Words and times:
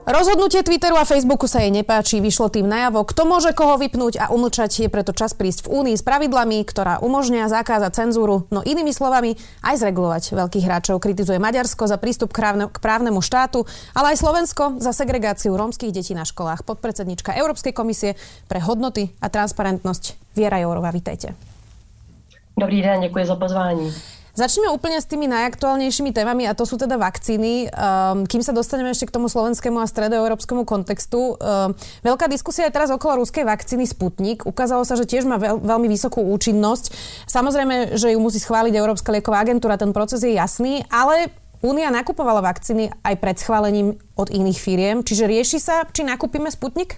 Rozhodnutie 0.00 0.64
Twitteru 0.64 0.96
a 0.96 1.04
Facebooku 1.04 1.44
sa 1.44 1.60
jej 1.60 1.68
nepáči, 1.68 2.24
vyšlo 2.24 2.48
tým 2.48 2.64
najavo, 2.64 3.04
kto 3.04 3.28
môže 3.28 3.52
koho 3.52 3.76
vypnúť 3.76 4.16
a 4.16 4.32
umlčať 4.32 4.84
je 4.84 4.88
preto 4.88 5.12
čas 5.12 5.36
prísť 5.36 5.68
v 5.68 5.76
Únii 5.76 5.96
s 5.96 6.00
pravidlami, 6.00 6.64
ktorá 6.64 7.04
umožňuje 7.04 7.44
zakázať 7.44 7.92
cenzúru, 7.92 8.48
no 8.48 8.64
inými 8.64 8.96
slovami 8.96 9.36
aj 9.60 9.84
zregulovať 9.84 10.32
veľkých 10.32 10.64
hráčov. 10.64 11.04
Kritizuje 11.04 11.36
Maďarsko 11.36 11.84
za 11.84 12.00
prístup 12.00 12.32
k, 12.32 12.56
právnemu 12.80 13.20
štátu, 13.20 13.68
ale 13.92 14.16
aj 14.16 14.24
Slovensko 14.24 14.80
za 14.80 14.96
segregáciu 14.96 15.52
rómskych 15.52 15.92
detí 15.92 16.16
na 16.16 16.24
školách. 16.24 16.64
Podpredsednička 16.64 17.36
Európskej 17.36 17.76
komisie 17.76 18.16
pre 18.48 18.64
hodnoty 18.64 19.12
a 19.20 19.28
transparentnosť 19.28 20.32
Viera 20.32 20.64
Jourová, 20.64 20.96
vítajte. 20.96 21.36
Dobrý 22.56 22.82
den, 22.82 23.00
děkuji 23.00 23.26
za 23.26 23.36
pozvání. 23.36 24.19
Začneme 24.34 24.70
úplne 24.70 25.02
s 25.02 25.06
tými 25.10 25.26
najaktuálnejšími 25.26 26.14
témami 26.14 26.46
a 26.46 26.54
to 26.54 26.62
sú 26.62 26.78
teda 26.78 26.96
vakcíny. 26.96 27.66
Um, 27.70 28.24
kým 28.24 28.40
sa 28.40 28.54
dostaneme 28.54 28.94
ešte 28.94 29.10
k 29.10 29.14
tomu 29.18 29.26
slovenskému 29.26 29.82
a 29.82 29.86
stredoeurópskemu 29.90 30.62
kontextu, 30.62 31.34
um, 31.34 31.74
veľká 32.06 32.30
diskusia 32.30 32.70
je 32.70 32.74
teraz 32.74 32.94
okolo 32.94 33.26
ruskej 33.26 33.42
vakcíny 33.42 33.84
Sputnik. 33.84 34.46
Ukázalo 34.46 34.86
sa, 34.86 34.94
že 34.94 35.08
tiež 35.08 35.26
má 35.26 35.36
veľ, 35.36 35.62
veľmi 35.62 35.90
vysokú 35.90 36.22
účinnosť. 36.30 36.94
Samozrejme, 37.26 37.98
že 37.98 38.14
ju 38.14 38.18
musí 38.22 38.38
schváliť 38.38 38.74
Európska 38.78 39.10
lieková 39.10 39.42
agentúra, 39.42 39.80
ten 39.80 39.90
proces 39.90 40.22
je 40.22 40.38
jasný, 40.38 40.86
ale 40.88 41.34
Únia 41.60 41.92
nakupovala 41.92 42.40
vakcíny 42.40 42.88
aj 43.04 43.20
pred 43.20 43.36
schválením 43.36 44.00
od 44.16 44.32
iných 44.32 44.56
firiem. 44.56 44.96
Čiže 45.04 45.28
rieši 45.28 45.58
sa, 45.60 45.84
či 45.92 46.08
nakúpime 46.08 46.48
Sputnik? 46.48 46.96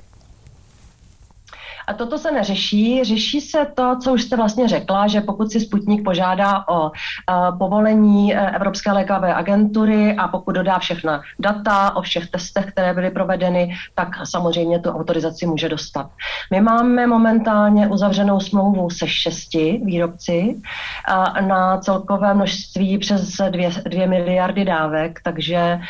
A 1.86 1.92
toto 1.94 2.18
se 2.18 2.30
neřeší. 2.30 3.04
Řeší 3.04 3.40
se 3.40 3.66
to, 3.74 3.96
co 4.02 4.12
už 4.12 4.22
jste 4.22 4.36
vlastně 4.36 4.68
řekla, 4.68 5.06
že 5.06 5.20
pokud 5.20 5.52
si 5.52 5.60
Sputnik 5.60 6.04
požádá 6.04 6.64
o 6.68 6.82
uh, 6.82 7.58
povolení 7.58 8.34
eh, 8.34 8.50
Evropské 8.50 8.92
lékové 8.92 9.34
agentury 9.34 10.16
a 10.16 10.28
pokud 10.28 10.52
dodá 10.52 10.78
všechna 10.78 11.22
data 11.38 11.96
o 11.96 12.02
všech 12.02 12.30
testech, 12.30 12.66
které 12.66 12.94
byly 12.94 13.10
provedeny, 13.10 13.74
tak 13.94 14.08
samozřejmě 14.26 14.78
tu 14.78 14.90
autorizaci 14.90 15.46
může 15.46 15.68
dostat. 15.68 16.10
My 16.50 16.60
máme 16.60 17.06
momentálně 17.06 17.88
uzavřenou 17.88 18.40
smlouvu 18.40 18.90
se 18.90 19.08
šesti 19.08 19.80
výrobci 19.84 20.56
uh, 20.56 21.40
na 21.46 21.78
celkové 21.78 22.34
množství 22.34 22.98
přes 22.98 23.36
dvě, 23.50 23.70
dvě 23.70 24.06
miliardy 24.06 24.64
dávek, 24.64 25.20
takže 25.24 25.80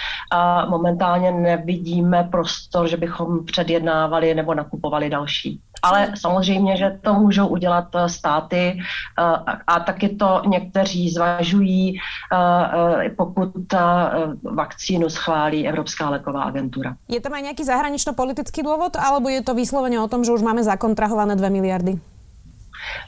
momentálně 0.68 1.30
nevidíme 1.32 2.28
prostor, 2.32 2.88
že 2.88 2.96
bychom 2.96 3.44
předjednávali 3.44 4.34
nebo 4.34 4.54
nakupovali 4.54 5.10
další 5.10 5.60
ale 5.82 6.14
samozřejmě, 6.14 6.76
že 6.76 6.98
to 7.02 7.14
můžou 7.14 7.46
udělat 7.46 7.88
eh, 7.94 8.08
státy 8.08 8.78
eh, 8.78 9.22
a 9.66 9.80
taky 9.80 10.08
to 10.08 10.42
někteří 10.46 11.10
zvažují, 11.10 11.98
eh, 11.98 13.10
pokud 13.16 13.50
vakcínu 14.42 15.08
schválí 15.10 15.68
Evropská 15.68 16.10
léková 16.10 16.42
agentura. 16.42 16.94
Je 17.08 17.20
tam 17.20 17.34
aj 17.34 17.52
nejaký 17.52 17.64
zahranično-politický 17.64 18.62
dôvod, 18.62 18.94
alebo 19.00 19.28
je 19.28 19.42
to 19.42 19.56
vyslovene 19.56 19.98
o 19.98 20.10
tom, 20.10 20.22
že 20.22 20.32
už 20.32 20.44
máme 20.44 20.62
zakontrahované 20.62 21.34
2 21.36 21.48
miliardy? 21.48 22.11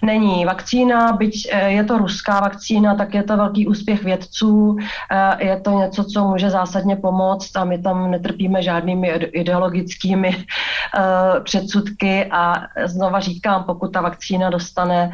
Není. 0.02 0.44
Vakcína, 0.44 1.12
byť 1.12 1.48
eh, 1.52 1.70
je 1.70 1.84
to 1.84 1.98
ruská 1.98 2.40
vakcína, 2.40 2.94
tak 2.94 3.14
je 3.14 3.22
to 3.22 3.36
velký 3.36 3.66
úspěch 3.66 4.04
vědců, 4.04 4.76
eh, 5.10 5.44
je 5.44 5.60
to 5.60 5.70
něco, 5.70 6.04
co 6.04 6.24
může 6.24 6.50
zásadně 6.50 6.96
pomoct 6.96 7.56
a 7.56 7.64
my 7.64 7.78
tam 7.78 8.10
netrpíme 8.10 8.62
žádnými 8.62 9.08
ideologickými 9.08 10.30
eh, 10.36 11.40
předsudky 11.40 12.26
a 12.30 12.66
znova 12.84 13.20
říkám, 13.20 13.64
pokud 13.64 13.92
ta 13.92 14.00
vakcína 14.00 14.50
dostane 14.50 15.12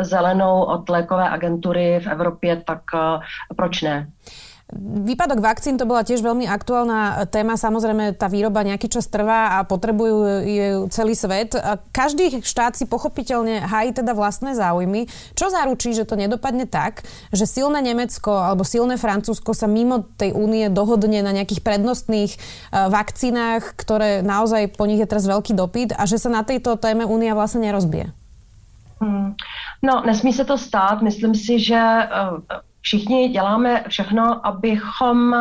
zelenou 0.00 0.62
od 0.62 0.88
lékové 0.88 1.28
agentury 1.28 2.00
v 2.00 2.06
Evropě, 2.06 2.56
tak 2.56 2.82
proč 3.56 3.82
ne? 3.82 4.06
Výpadok 4.78 5.42
vakcín 5.42 5.74
to 5.74 5.82
bola 5.82 6.06
tiež 6.06 6.22
veľmi 6.22 6.46
aktuálna 6.46 7.26
téma. 7.26 7.58
Samozrejme, 7.58 8.14
tá 8.14 8.30
výroba 8.30 8.62
nejaký 8.62 8.86
čas 8.86 9.10
trvá 9.10 9.58
a 9.58 9.66
potrebujú 9.66 10.46
ju 10.46 10.86
celý 10.94 11.18
svet. 11.18 11.58
Každý 11.90 12.38
štát 12.38 12.78
si 12.78 12.86
pochopiteľne 12.86 13.66
hájí 13.66 13.98
teda 13.98 14.14
vlastné 14.14 14.54
záujmy. 14.54 15.10
Čo 15.34 15.50
zaručí, 15.50 15.90
že 15.90 16.06
to 16.06 16.14
nedopadne 16.14 16.70
tak, 16.70 17.02
že 17.34 17.50
silné 17.50 17.82
Nemecko 17.82 18.30
alebo 18.30 18.62
silné 18.62 18.94
Francúzsko 18.94 19.58
sa 19.58 19.66
mimo 19.66 20.06
tej 20.14 20.38
únie 20.38 20.70
dohodne 20.70 21.18
na 21.18 21.34
nejakých 21.34 21.66
prednostných 21.66 22.30
e, 22.30 22.38
vakcínách, 22.70 23.74
ktoré 23.74 24.22
naozaj 24.22 24.78
po 24.78 24.86
nich 24.86 25.02
je 25.02 25.10
teraz 25.10 25.26
veľký 25.26 25.50
dopyt 25.58 25.98
a 25.98 26.06
že 26.06 26.22
sa 26.22 26.30
na 26.30 26.46
tejto 26.46 26.78
téme 26.78 27.02
únia 27.02 27.34
vlastne 27.34 27.66
nerozbije? 27.66 28.14
Hmm. 29.02 29.34
No, 29.82 30.04
nesmí 30.06 30.32
se 30.32 30.44
to 30.44 30.58
stát. 30.58 31.02
Myslím 31.02 31.34
si, 31.34 31.58
že 31.58 31.74
e, 31.74 32.04
všichni 32.82 33.28
děláme 33.28 33.84
všechno, 33.88 34.46
abychom 34.46 35.34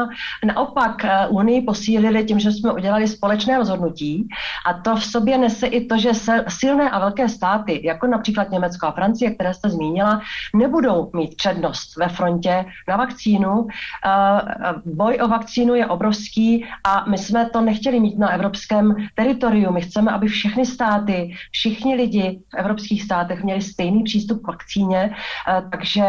naopak 0.46 1.06
eh, 1.06 1.28
Unii 1.28 1.62
posílili 1.62 2.24
tím, 2.24 2.40
že 2.40 2.52
jsme 2.52 2.74
udělali 2.74 3.08
společné 3.08 3.58
rozhodnutí. 3.58 4.28
A 4.66 4.74
to 4.74 4.96
v 4.96 5.06
sobě 5.06 5.38
nese 5.38 5.68
i 5.68 5.86
to, 5.86 5.98
že 5.98 6.14
se 6.14 6.46
silné 6.48 6.90
a 6.90 7.00
velké 7.00 7.30
státy, 7.30 7.82
jako 7.84 8.08
například 8.08 8.52
Německo 8.52 8.88
a 8.88 8.92
Francie, 8.92 9.32
které 9.32 9.54
jste 9.54 9.70
zmínila, 9.70 10.22
nebudou 10.56 11.12
mít 11.16 11.36
přednost 11.36 11.98
ve 11.98 12.10
frontě 12.10 12.66
na 12.88 12.98
vakcínu. 12.98 13.68
Eh, 14.06 14.74
boj 14.86 15.20
o 15.22 15.28
vakcínu 15.28 15.76
je 15.76 15.86
obrovský 15.86 16.66
a 16.84 17.06
my 17.10 17.18
jsme 17.18 17.50
to 17.50 17.62
nechtěli 17.62 18.00
mít 18.00 18.20
na 18.20 18.30
evropském 18.30 18.96
teritoriu. 19.16 19.72
My 19.72 19.82
chceme, 19.82 20.12
aby 20.12 20.28
všechny 20.28 20.66
státy, 20.66 21.36
všichni 21.52 21.96
lidi 21.96 22.40
v 22.54 22.58
evropských 22.58 23.04
státech 23.04 23.44
měli 23.44 23.62
stejný 23.62 24.04
přístup 24.04 24.42
k 24.42 24.48
vakcíně, 24.48 25.16
eh, 25.48 25.64
takže 25.72 26.04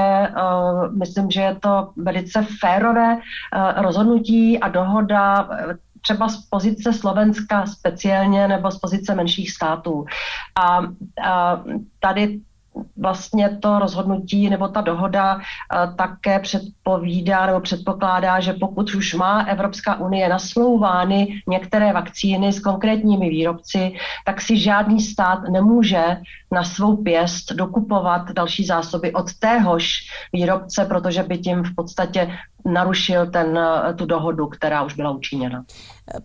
myslím, 0.99 1.20
myslím, 1.21 1.31
že 1.31 1.41
je 1.41 1.55
to 1.55 1.91
velice 1.97 2.47
férové 2.61 3.17
eh, 3.17 3.83
rozhodnutí 3.83 4.59
a 4.59 4.69
dohoda 4.69 5.49
eh, 5.53 5.75
třeba 6.03 6.29
z 6.29 6.37
pozice 6.51 6.93
Slovenska 6.93 7.67
speciálně 7.67 8.49
nebo 8.49 8.71
z 8.71 8.79
pozice 8.79 9.15
menších 9.15 9.51
států. 9.51 10.05
A, 10.61 10.79
a 11.23 11.63
tady 12.01 12.41
vlastně 12.97 13.59
to 13.61 13.79
rozhodnutí 13.79 14.51
nebo 14.51 14.69
ta 14.69 14.81
dohoda 14.81 15.35
uh, 15.35 15.41
také 15.97 16.39
předpovídá 16.39 17.47
nebo 17.47 17.61
předpokládá, 17.61 18.41
že 18.41 18.53
pokud 18.53 18.95
už 18.95 19.15
má 19.15 19.43
Evropská 19.43 20.01
unie 20.01 20.29
nasmlouvány 20.29 21.43
některé 21.49 21.93
vakcíny 21.93 22.53
s 22.53 22.61
konkrétními 22.61 23.31
výrobci, 23.31 23.93
tak 24.27 24.41
si 24.41 24.59
žádný 24.59 25.01
stát 25.01 25.39
nemůže 25.51 26.17
na 26.53 26.65
svou 26.65 26.97
pěst 26.97 27.53
dokupovat 27.53 28.31
další 28.33 28.65
zásoby 28.65 29.13
od 29.13 29.35
téhož 29.39 29.95
výrobce, 30.33 30.85
protože 30.85 31.23
by 31.23 31.39
tím 31.39 31.63
v 31.63 31.75
podstatě 31.75 32.31
narušil 32.65 33.31
ten, 33.31 33.59
tu 33.97 34.07
dohodu, 34.07 34.47
která 34.47 34.83
už 34.83 34.95
byla 34.95 35.11
učiněna. 35.11 35.65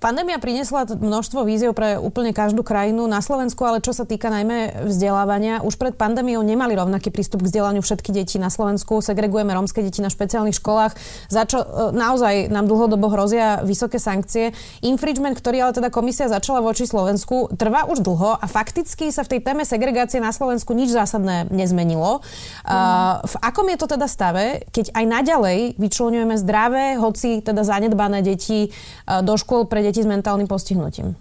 Pandémia 0.02 0.42
priniesla 0.42 0.90
množstvo 0.90 1.46
víziev 1.46 1.78
pre 1.78 2.02
úplne 2.02 2.34
každú 2.34 2.66
krajinu. 2.66 3.06
Na 3.06 3.22
Slovensku, 3.22 3.62
ale 3.70 3.86
čo 3.86 3.94
sa 3.94 4.02
týka 4.02 4.34
najmä 4.34 4.82
vzdelávania, 4.90 5.62
už 5.62 5.78
pred 5.78 5.94
pandémiou 5.94 6.42
nemali 6.42 6.74
rovnaký 6.74 7.14
prístup 7.14 7.46
k 7.46 7.54
vzdelaniu 7.54 7.86
všetky 7.86 8.10
deti 8.10 8.42
na 8.42 8.50
Slovensku. 8.50 8.98
Segregujeme 9.06 9.54
rómske 9.54 9.86
deti 9.86 10.02
na 10.02 10.10
špeciálnych 10.10 10.58
školách, 10.58 10.98
za 11.30 11.46
čo 11.46 11.62
e, 11.62 11.68
naozaj 11.94 12.50
nám 12.50 12.66
dlhodobo 12.66 13.14
hrozia 13.14 13.62
vysoké 13.62 14.02
sankcie. 14.02 14.58
Infringement, 14.82 15.38
ktorý 15.38 15.70
ale 15.70 15.78
teda 15.78 15.94
komisia 15.94 16.26
začala 16.26 16.66
voči 16.66 16.90
Slovensku, 16.90 17.54
trvá 17.54 17.86
už 17.86 18.02
dlho 18.02 18.42
a 18.42 18.46
fakticky 18.50 19.14
sa 19.14 19.22
v 19.22 19.38
tej 19.38 19.46
téme 19.46 19.70
segregácie 19.70 20.18
na 20.18 20.34
Slovensku 20.34 20.74
nič 20.74 20.98
zásadné 20.98 21.46
nezmenilo. 21.54 22.26
Mm. 22.66 23.22
V 23.22 23.36
akom 23.38 23.70
je 23.70 23.78
to 23.78 23.86
teda 23.86 24.10
stave, 24.10 24.66
keď 24.74 24.98
aj 24.98 25.06
naďalej 25.06 25.60
vyčlenujeme 25.78 26.25
zdravé, 26.34 26.98
hoci 26.98 27.46
teda 27.46 27.62
zanedbané 27.62 28.26
deti 28.26 28.66
e, 28.66 29.22
do 29.22 29.38
škôl 29.38 29.70
pre 29.70 29.86
děti 29.86 30.02
s 30.02 30.10
mentálním 30.10 30.50
postihnutím? 30.50 31.16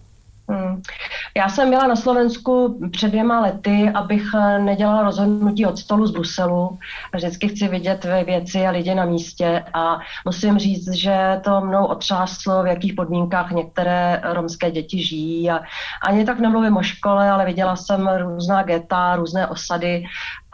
Hmm. 0.48 0.82
Já 1.36 1.48
jsem 1.48 1.70
byla 1.70 1.86
na 1.86 1.96
Slovensku 1.96 2.80
před 2.92 3.08
dvěma 3.08 3.40
lety, 3.40 3.90
abych 3.94 4.22
eh, 4.34 4.58
nedělala 4.58 5.02
rozhodnutí 5.02 5.66
od 5.66 5.78
stolu 5.78 6.06
z 6.06 6.10
Bruselu. 6.10 6.78
Vždycky 7.14 7.48
chci 7.48 7.68
vidět 7.68 8.06
věci 8.26 8.66
a 8.66 8.70
lidi 8.70 8.94
na 8.94 9.04
místě 9.04 9.64
a 9.74 9.98
musím 10.24 10.58
říct, 10.58 10.92
že 10.92 11.40
to 11.44 11.60
mnou 11.60 11.84
otřáslo, 11.86 12.62
v 12.62 12.66
jakých 12.66 12.92
podmínkách 12.92 13.50
některé 13.50 14.20
romské 14.24 14.70
děti 14.70 15.02
žijí. 15.02 15.50
A 15.50 15.60
ani 16.02 16.24
tak 16.24 16.38
nemluvím 16.38 16.76
o 16.76 16.82
škole, 16.82 17.30
ale 17.30 17.46
viděla 17.46 17.76
jsem 17.76 18.08
různá 18.08 18.62
geta, 18.62 19.16
různé 19.16 19.46
osady 19.46 20.04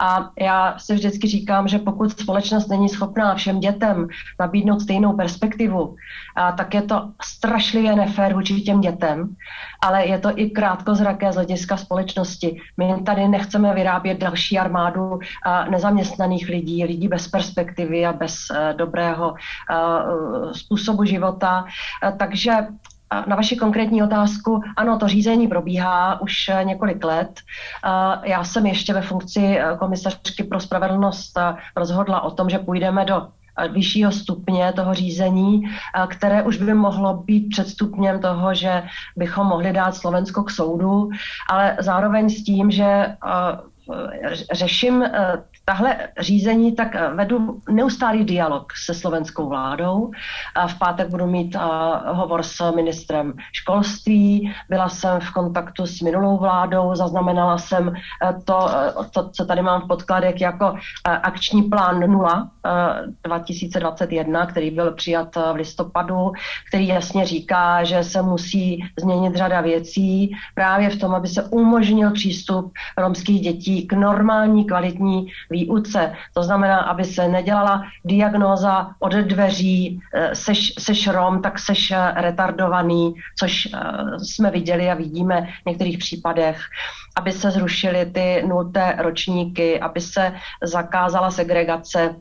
a 0.01 0.29
já 0.39 0.75
si 0.77 0.93
vždycky 0.93 1.27
říkám, 1.27 1.67
že 1.67 1.79
pokud 1.79 2.19
společnost 2.19 2.67
není 2.67 2.89
schopná 2.89 3.35
všem 3.35 3.59
dětem 3.59 4.07
nabídnout 4.39 4.81
stejnou 4.81 5.13
perspektivu, 5.13 5.95
a 6.35 6.51
tak 6.51 6.73
je 6.73 6.81
to 6.81 7.11
strašlivě 7.21 7.95
nefér 7.95 8.33
vůči 8.33 8.61
těm 8.61 8.81
dětem, 8.81 9.35
ale 9.81 10.05
je 10.05 10.19
to 10.19 10.39
i 10.39 10.49
krátkozraké 10.49 11.31
z 11.31 11.35
hlediska 11.35 11.77
společnosti. 11.77 12.61
My 12.77 13.03
tady 13.05 13.27
nechceme 13.27 13.73
vyrábět 13.73 14.17
další 14.17 14.59
armádu 14.59 15.19
nezaměstnaných 15.69 16.49
lidí, 16.49 16.85
lidí 16.85 17.07
bez 17.07 17.27
perspektivy 17.27 18.05
a 18.05 18.13
bez 18.13 18.33
uh, 18.51 18.77
dobrého 18.77 19.31
uh, 19.31 20.51
způsobu 20.51 21.03
života. 21.03 21.63
Uh, 21.63 22.17
takže 22.17 22.51
na 23.27 23.35
vaši 23.35 23.55
konkrétní 23.55 24.03
otázku, 24.03 24.61
ano, 24.77 24.97
to 24.97 25.07
řízení 25.07 25.47
probíhá 25.47 26.21
už 26.21 26.51
několik 26.63 27.03
let. 27.03 27.39
Já 28.23 28.43
jsem 28.43 28.65
ještě 28.65 28.93
ve 28.93 29.01
funkci 29.01 29.59
komisařky 29.79 30.43
pro 30.43 30.59
spravedlnost 30.59 31.37
rozhodla 31.75 32.21
o 32.21 32.31
tom, 32.31 32.49
že 32.49 32.59
půjdeme 32.59 33.05
do 33.05 33.27
vyššího 33.71 34.11
stupně 34.11 34.73
toho 34.73 34.93
řízení, 34.93 35.63
které 36.07 36.43
už 36.43 36.57
by 36.57 36.73
mohlo 36.73 37.13
být 37.13 37.49
předstupněm 37.49 38.19
toho, 38.19 38.53
že 38.53 38.83
bychom 39.15 39.47
mohli 39.47 39.73
dát 39.73 39.95
Slovensko 39.95 40.43
k 40.43 40.51
soudu, 40.51 41.09
ale 41.49 41.77
zároveň 41.79 42.29
s 42.29 42.43
tím, 42.43 42.71
že 42.71 43.15
řeším 44.51 45.03
tahle 45.71 45.97
řízení, 46.19 46.75
tak 46.75 46.95
eh, 46.95 47.09
vedu 47.15 47.61
neustálý 47.69 48.25
dialog 48.25 48.73
se 48.85 48.93
slovenskou 48.93 49.49
vládou. 49.49 50.11
V 50.67 50.79
pátek 50.79 51.09
budu 51.09 51.27
mít 51.27 51.55
eh, 51.55 51.59
hovor 52.11 52.43
s 52.43 52.71
ministrem 52.71 53.33
školství, 53.53 54.53
byla 54.69 54.89
jsem 54.89 55.19
v 55.19 55.31
kontaktu 55.31 55.85
s 55.85 56.01
minulou 56.01 56.37
vládou, 56.37 56.95
zaznamenala 56.95 57.57
jsem 57.57 57.93
eh, 57.95 58.33
to, 58.45 58.69
to 59.13 59.29
co 59.29 59.45
tady 59.45 59.61
mám 59.61 59.81
v 59.81 59.87
podkladech 59.87 60.41
jako 60.41 60.75
akční 61.03 61.63
plán 61.63 61.99
0 61.99 62.49
2021, 63.23 64.45
který 64.45 64.71
byl 64.71 64.91
přijat 64.91 65.35
v 65.35 65.55
listopadu, 65.55 66.31
který 66.67 66.87
jasně 66.87 67.25
říká, 67.25 67.83
že 67.83 68.03
se 68.03 68.21
musí 68.21 68.83
změnit 68.99 69.35
řada 69.35 69.61
věcí 69.61 70.31
právě 70.55 70.89
v 70.89 70.99
tom, 70.99 71.15
aby 71.15 71.27
se 71.27 71.43
umožnil 71.43 72.11
přístup 72.11 72.73
romských 72.97 73.41
dětí 73.41 73.87
k 73.87 73.93
normální 73.93 74.65
kvalitní 74.65 75.27
výuce. 75.49 75.60
To 76.33 76.43
znamená, 76.43 76.79
aby 76.79 77.03
se 77.03 77.27
nedělala 77.27 77.83
diagnóza 78.05 78.95
od 78.99 79.11
dveří, 79.11 79.99
eh, 80.13 80.35
seš, 80.35 80.73
seš 80.79 81.07
Rom, 81.07 81.41
tak 81.41 81.59
seš 81.59 81.91
eh, 81.91 82.13
retardovaný, 82.15 83.13
což 83.39 83.65
eh, 83.65 83.79
jsme 84.19 84.51
viděli 84.51 84.89
a 84.89 84.93
vidíme 84.93 85.47
v 85.63 85.69
některých 85.69 85.97
případech, 85.97 86.61
aby 87.15 87.31
se 87.31 87.51
zrušily 87.51 88.05
ty 88.05 88.43
nulté 88.47 88.95
ročníky, 88.99 89.79
aby 89.79 90.01
se 90.01 90.33
zakázala 90.63 91.31
segregace 91.31 92.15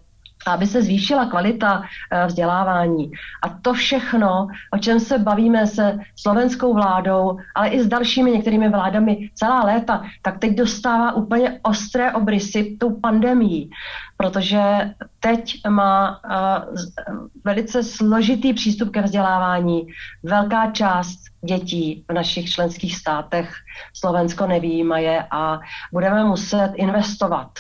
aby 0.47 0.67
se 0.67 0.83
zvýšila 0.83 1.27
kvalita 1.27 1.83
eh, 1.83 2.27
vzdělávání. 2.27 3.11
A 3.43 3.49
to 3.49 3.73
všechno, 3.73 4.47
o 4.73 4.79
čem 4.79 5.01
se 5.01 5.19
bavíme 5.19 5.67
se 5.67 5.99
slovenskou 6.17 6.75
vládou, 6.75 7.39
ale 7.55 7.69
i 7.69 7.83
s 7.83 7.87
dalšími 7.87 8.31
některými 8.31 8.69
vládami 8.69 9.31
celá 9.35 9.65
léta, 9.65 10.03
tak 10.23 10.39
teď 10.39 10.57
dostává 10.57 11.13
úplně 11.13 11.61
ostré 11.63 12.13
obrysy 12.13 12.77
tou 12.81 13.01
pandemí, 13.01 13.71
protože 14.17 14.61
teď 15.21 15.61
má 15.69 16.21
uh, 16.25 16.77
velice 17.45 17.83
složitý 17.83 18.53
přístup 18.53 18.91
ke 18.91 19.03
vzdělávání. 19.03 19.87
Velká 20.23 20.71
část 20.71 21.19
dětí 21.45 22.05
v 22.09 22.13
našich 22.13 22.51
členských 22.51 22.97
státech 22.97 23.55
Slovensko 23.95 24.47
nevýjímaje 24.47 25.25
a 25.31 25.61
budeme 25.93 26.25
muset 26.25 26.73
investovat 26.77 27.51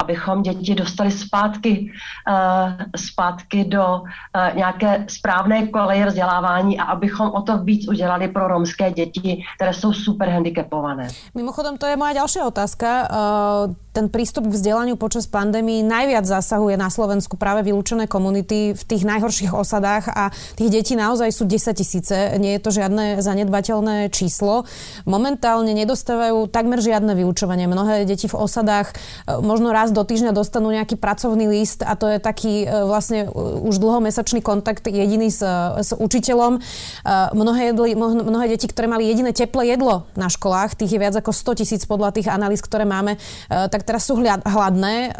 abychom 0.00 0.42
děti 0.42 0.74
dostali 0.74 1.10
zpátky, 1.10 1.92
uh, 2.28 2.72
zpátky 2.96 3.64
do 3.64 4.00
uh, 4.00 4.56
nějaké 4.56 5.04
správné 5.08 5.66
koleje 5.66 6.06
vzdělávání 6.06 6.78
a 6.78 6.84
abychom 6.84 7.30
o 7.30 7.42
to 7.42 7.58
víc 7.58 7.88
udělali 7.88 8.28
pro 8.28 8.48
romské 8.48 8.90
děti, 8.90 9.44
které 9.56 9.74
jsou 9.74 9.92
super 9.92 10.28
handicapované. 10.28 11.08
Mimochodem, 11.34 11.76
to 11.76 11.86
je 11.86 11.96
moja 11.96 12.12
další 12.12 12.40
otázka. 12.40 13.08
Uh, 13.10 13.74
ten 13.92 14.08
prístup 14.08 14.48
k 14.48 14.56
vzdelaniu 14.56 14.96
počas 14.96 15.28
pandémii 15.28 15.84
najviac 15.84 16.24
zasahuje 16.24 16.80
na 16.80 16.88
Slovensku 16.88 17.36
práve 17.36 17.60
vylúčené 17.60 18.08
komunity 18.08 18.72
v 18.72 18.82
tých 18.88 19.04
najhorších 19.04 19.52
osadách 19.52 20.08
a 20.08 20.32
tých 20.56 20.72
detí 20.72 20.96
naozaj 20.96 21.28
sú 21.28 21.44
10 21.44 21.76
tisíce. 21.76 22.16
Nie 22.40 22.56
je 22.56 22.64
to 22.64 22.72
žiadne 22.72 23.20
zanedbateľné 23.20 24.08
číslo. 24.08 24.64
Momentálne 25.04 25.76
nedostávajú 25.76 26.48
takmer 26.48 26.80
žiadne 26.80 27.12
vyučovanie. 27.12 27.68
Mnohé 27.68 28.08
deti 28.08 28.32
v 28.32 28.40
osadách 28.40 28.96
možno 29.44 29.76
raz 29.76 29.91
do 29.92 30.02
týždňa 30.02 30.32
dostanú 30.32 30.72
nejaký 30.72 30.96
pracovný 30.96 31.46
list 31.46 31.84
a 31.84 31.94
to 31.94 32.08
je 32.08 32.18
taký 32.18 32.64
e, 32.64 32.88
vlastne 32.88 33.24
e, 33.24 33.28
už 33.68 33.78
dlhomesačný 33.78 34.40
kontakt 34.40 34.88
jediný 34.88 35.28
s, 35.28 35.44
s 35.78 35.92
učiteľom. 35.92 36.58
E, 36.58 36.60
mnohé, 37.36 37.70
jedli, 37.70 37.92
mnohé 37.96 38.56
deti, 38.56 38.66
ktoré 38.66 38.88
mali 38.88 39.06
jediné 39.06 39.30
teplé 39.36 39.76
jedlo 39.76 40.08
na 40.16 40.32
školách, 40.32 40.74
tých 40.74 40.96
je 40.96 41.00
viac 41.00 41.14
ako 41.14 41.30
100 41.30 41.60
tisíc 41.62 41.82
podľa 41.84 42.16
tých 42.16 42.32
analýz, 42.32 42.64
ktoré 42.64 42.88
máme, 42.88 43.20
tak 43.48 43.84
teraz 43.84 44.08
sú 44.08 44.16
hladné. 44.20 45.12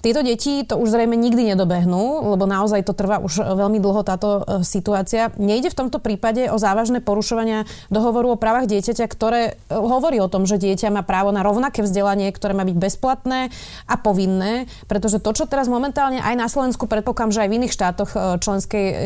Tieto 0.00 0.24
deti 0.24 0.64
to 0.64 0.80
už 0.80 0.96
zrejme 0.96 1.12
nikdy 1.12 1.52
nedobehnú, 1.52 2.32
lebo 2.32 2.48
naozaj 2.48 2.88
to 2.88 2.96
trvá 2.96 3.20
už 3.20 3.44
veľmi 3.44 3.76
dlho 3.84 4.00
táto 4.00 4.40
e, 4.40 4.64
situácia. 4.64 5.28
Nejde 5.36 5.68
v 5.68 5.76
tomto 5.76 6.00
prípade 6.00 6.48
o 6.48 6.56
závažné 6.56 7.04
porušovania 7.04 7.68
dohovoru 7.92 8.32
o 8.32 8.40
právach 8.40 8.64
dieťaťa, 8.64 9.04
ktoré 9.04 9.60
e, 9.68 9.76
hovorí 9.76 10.16
o 10.24 10.32
tom, 10.32 10.48
že 10.48 10.56
dieťa 10.56 10.88
má 10.88 11.04
právo 11.04 11.36
na 11.36 11.44
rovnaké 11.44 11.84
vzdelanie, 11.84 12.32
ktoré 12.32 12.56
má 12.56 12.64
byť 12.64 12.76
bezplatné 12.80 13.52
a 13.84 13.94
povinné, 14.00 14.72
pretože 14.88 15.20
to, 15.20 15.36
čo 15.36 15.44
teraz 15.44 15.68
momentálne 15.68 16.24
aj 16.24 16.32
na 16.32 16.48
Slovensku, 16.48 16.88
predpokladám, 16.88 17.36
že 17.36 17.42
aj 17.44 17.50
v 17.52 17.56
iných 17.60 17.76
štátoch 17.76 18.10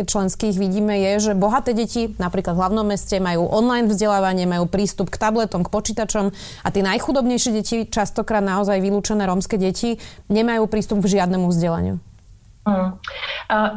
členských 0.07 0.55
vidíme, 0.55 0.95
je, 0.95 1.13
že 1.19 1.33
bohaté 1.35 1.75
deti, 1.75 2.15
napríklad 2.23 2.55
v 2.55 2.61
hlavnom 2.63 2.87
meste, 2.87 3.19
majú 3.19 3.51
online 3.51 3.91
vzdelávanie, 3.91 4.47
majú 4.47 4.71
prístup 4.71 5.11
k 5.11 5.19
tabletom, 5.19 5.67
k 5.67 5.75
počítačom 5.75 6.31
a 6.63 6.69
tie 6.71 6.87
najchudobnejšie 6.87 7.51
deti, 7.51 7.77
častokrát 7.91 8.47
naozaj 8.47 8.79
vylúčené 8.79 9.27
rómske 9.27 9.59
deti, 9.59 9.99
nemajú 10.31 10.71
prístup 10.71 10.84
přístup 10.85 11.05
k 11.05 11.09
žiadnemu 11.09 11.49
vzdělání? 11.49 12.01
Hmm. 12.69 12.93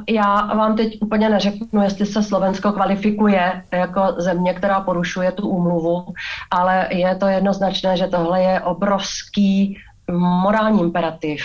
Já 0.10 0.54
vám 0.56 0.76
teď 0.76 0.98
úplně 1.02 1.30
neřeknu, 1.30 1.82
jestli 1.82 2.06
se 2.06 2.24
Slovensko 2.24 2.72
kvalifikuje 2.72 3.64
jako 3.72 4.16
země, 4.18 4.54
která 4.54 4.82
porušuje 4.82 5.32
tu 5.32 5.50
úmluvu, 5.50 6.14
ale 6.52 6.88
je 6.92 7.16
to 7.16 7.28
jednoznačné, 7.28 7.98
že 7.98 8.08
tohle 8.08 8.42
je 8.42 8.62
obrovský 8.62 9.78
morální 10.12 10.82
imperativ 10.82 11.42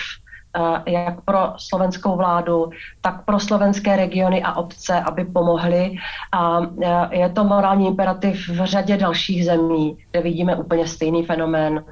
jak 0.85 1.21
pro 1.21 1.53
slovenskou 1.57 2.15
vládu, 2.15 2.69
tak 3.01 3.25
pro 3.25 3.39
slovenské 3.39 3.95
regiony 3.95 4.43
a 4.43 4.53
obce, 4.53 4.99
aby 4.99 5.25
pomohly. 5.25 5.95
A 6.31 6.59
eh, 6.81 7.17
je 7.17 7.29
to 7.29 7.43
morální 7.43 7.87
imperativ 7.87 8.49
v 8.49 8.65
řadě 8.65 8.97
dalších 8.97 9.45
zemí, 9.45 9.97
kde 10.11 10.21
vidíme 10.21 10.55
úplně 10.55 10.87
stejný 10.87 11.25
fenomén. 11.25 11.83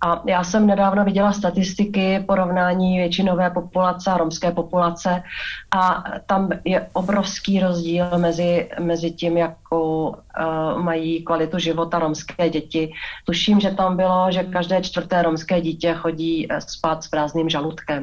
A 0.00 0.22
já 0.26 0.44
jsem 0.44 0.66
nedávno 0.66 1.04
viděla 1.04 1.32
statistiky 1.32 2.24
porovnání 2.26 2.98
většinové 2.98 3.50
populace 3.50 4.10
a 4.10 4.16
romské 4.16 4.52
populace 4.52 5.22
a 5.70 6.04
tam 6.26 6.48
je 6.64 6.86
obrovský 6.92 7.60
rozdíl 7.60 8.18
mezi, 8.18 8.68
mezi 8.80 9.10
tím, 9.10 9.36
jakou 9.36 10.08
uh, 10.08 10.82
mají 10.82 11.24
kvalitu 11.24 11.58
života 11.58 11.98
romské 11.98 12.50
děti. 12.50 12.92
Tuším, 13.24 13.60
že 13.60 13.70
tam 13.70 13.96
bylo, 13.96 14.32
že 14.32 14.42
každé 14.42 14.82
čtvrté 14.82 15.22
romské 15.22 15.60
dítě 15.60 15.94
chodí 15.94 16.48
spát 16.58 17.04
s 17.04 17.08
prázdným 17.08 17.48
žaludkem. 17.48 17.99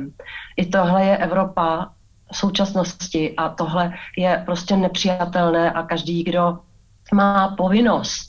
I 0.57 0.65
tohle 0.65 1.03
je 1.03 1.17
Evropa 1.17 1.91
současnosti 2.33 3.35
a 3.37 3.49
tohle 3.49 3.93
je 4.17 4.43
prostě 4.45 4.77
nepřijatelné 4.77 5.71
a 5.71 5.83
každý, 5.83 6.23
kdo 6.23 6.59
má 7.13 7.55
povinnost 7.57 8.27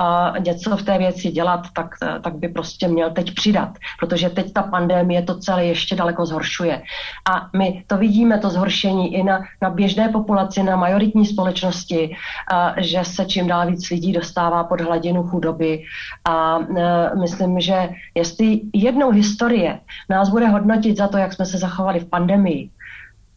uh, 0.00 0.38
něco 0.38 0.76
v 0.76 0.82
té 0.82 0.98
věci 0.98 1.30
dělat, 1.30 1.66
tak, 1.72 1.94
tak 2.22 2.34
by 2.34 2.48
prostě 2.48 2.88
měl 2.88 3.10
teď 3.10 3.34
přidat, 3.34 3.68
protože 3.98 4.30
teď 4.30 4.52
ta 4.52 4.62
pandémie 4.62 5.22
to 5.22 5.38
celé 5.38 5.64
ještě 5.64 5.96
daleko 5.96 6.26
zhoršuje. 6.26 6.82
A 7.30 7.48
my 7.56 7.84
to 7.86 7.96
vidíme, 7.96 8.38
to 8.38 8.50
zhoršení 8.50 9.14
i 9.14 9.22
na, 9.22 9.44
na 9.62 9.70
běžné 9.70 10.08
populaci, 10.08 10.62
na 10.62 10.76
majoritní 10.76 11.26
společnosti, 11.26 12.16
uh, 12.52 12.82
že 12.82 13.04
se 13.04 13.24
čím 13.24 13.46
dál 13.46 13.70
víc 13.70 13.90
lidí 13.90 14.12
dostává 14.12 14.64
pod 14.64 14.80
hladinu 14.80 15.22
chudoby. 15.22 15.82
A 16.24 16.58
uh, 16.58 17.20
myslím, 17.20 17.60
že 17.60 17.88
jestli 18.14 18.60
jednou 18.74 19.10
historie 19.10 19.80
nás 20.10 20.28
bude 20.28 20.48
hodnotit 20.48 20.96
za 20.96 21.08
to, 21.08 21.18
jak 21.18 21.32
jsme 21.32 21.44
se 21.46 21.58
zachovali 21.58 22.00
v 22.00 22.10
pandemii, 22.10 22.70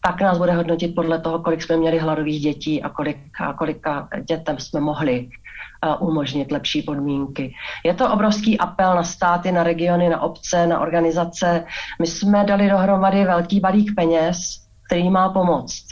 tak 0.01 0.21
nás 0.21 0.37
bude 0.37 0.51
hodnotit 0.51 0.95
podle 0.95 1.19
toho, 1.19 1.39
kolik 1.39 1.63
jsme 1.63 1.77
měli 1.77 1.99
hladových 1.99 2.41
dětí 2.41 2.83
a, 2.83 2.89
kolik, 2.89 3.17
a 3.41 3.53
kolika 3.53 4.07
dětem 4.23 4.59
jsme 4.59 4.79
mohli 4.79 5.29
umožnit 5.99 6.51
lepší 6.51 6.81
podmínky. 6.81 7.53
Je 7.85 7.93
to 7.93 8.13
obrovský 8.13 8.57
apel 8.57 8.95
na 8.95 9.03
státy, 9.03 9.51
na 9.51 9.63
regiony, 9.63 10.09
na 10.09 10.21
obce, 10.21 10.67
na 10.67 10.79
organizace. 10.79 11.65
My 11.99 12.07
jsme 12.07 12.43
dali 12.43 12.69
dohromady 12.69 13.25
velký 13.25 13.59
balík 13.59 13.95
peněz, 13.95 14.37
který 14.87 15.09
má 15.09 15.29
pomoct 15.29 15.88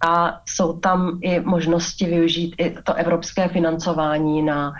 a 0.00 0.40
jsou 0.48 0.72
tam 0.72 1.18
i 1.22 1.40
možnosti 1.40 2.06
využít 2.06 2.54
i 2.58 2.74
to 2.84 2.94
evropské 2.94 3.48
financování 3.48 4.42
na 4.42 4.72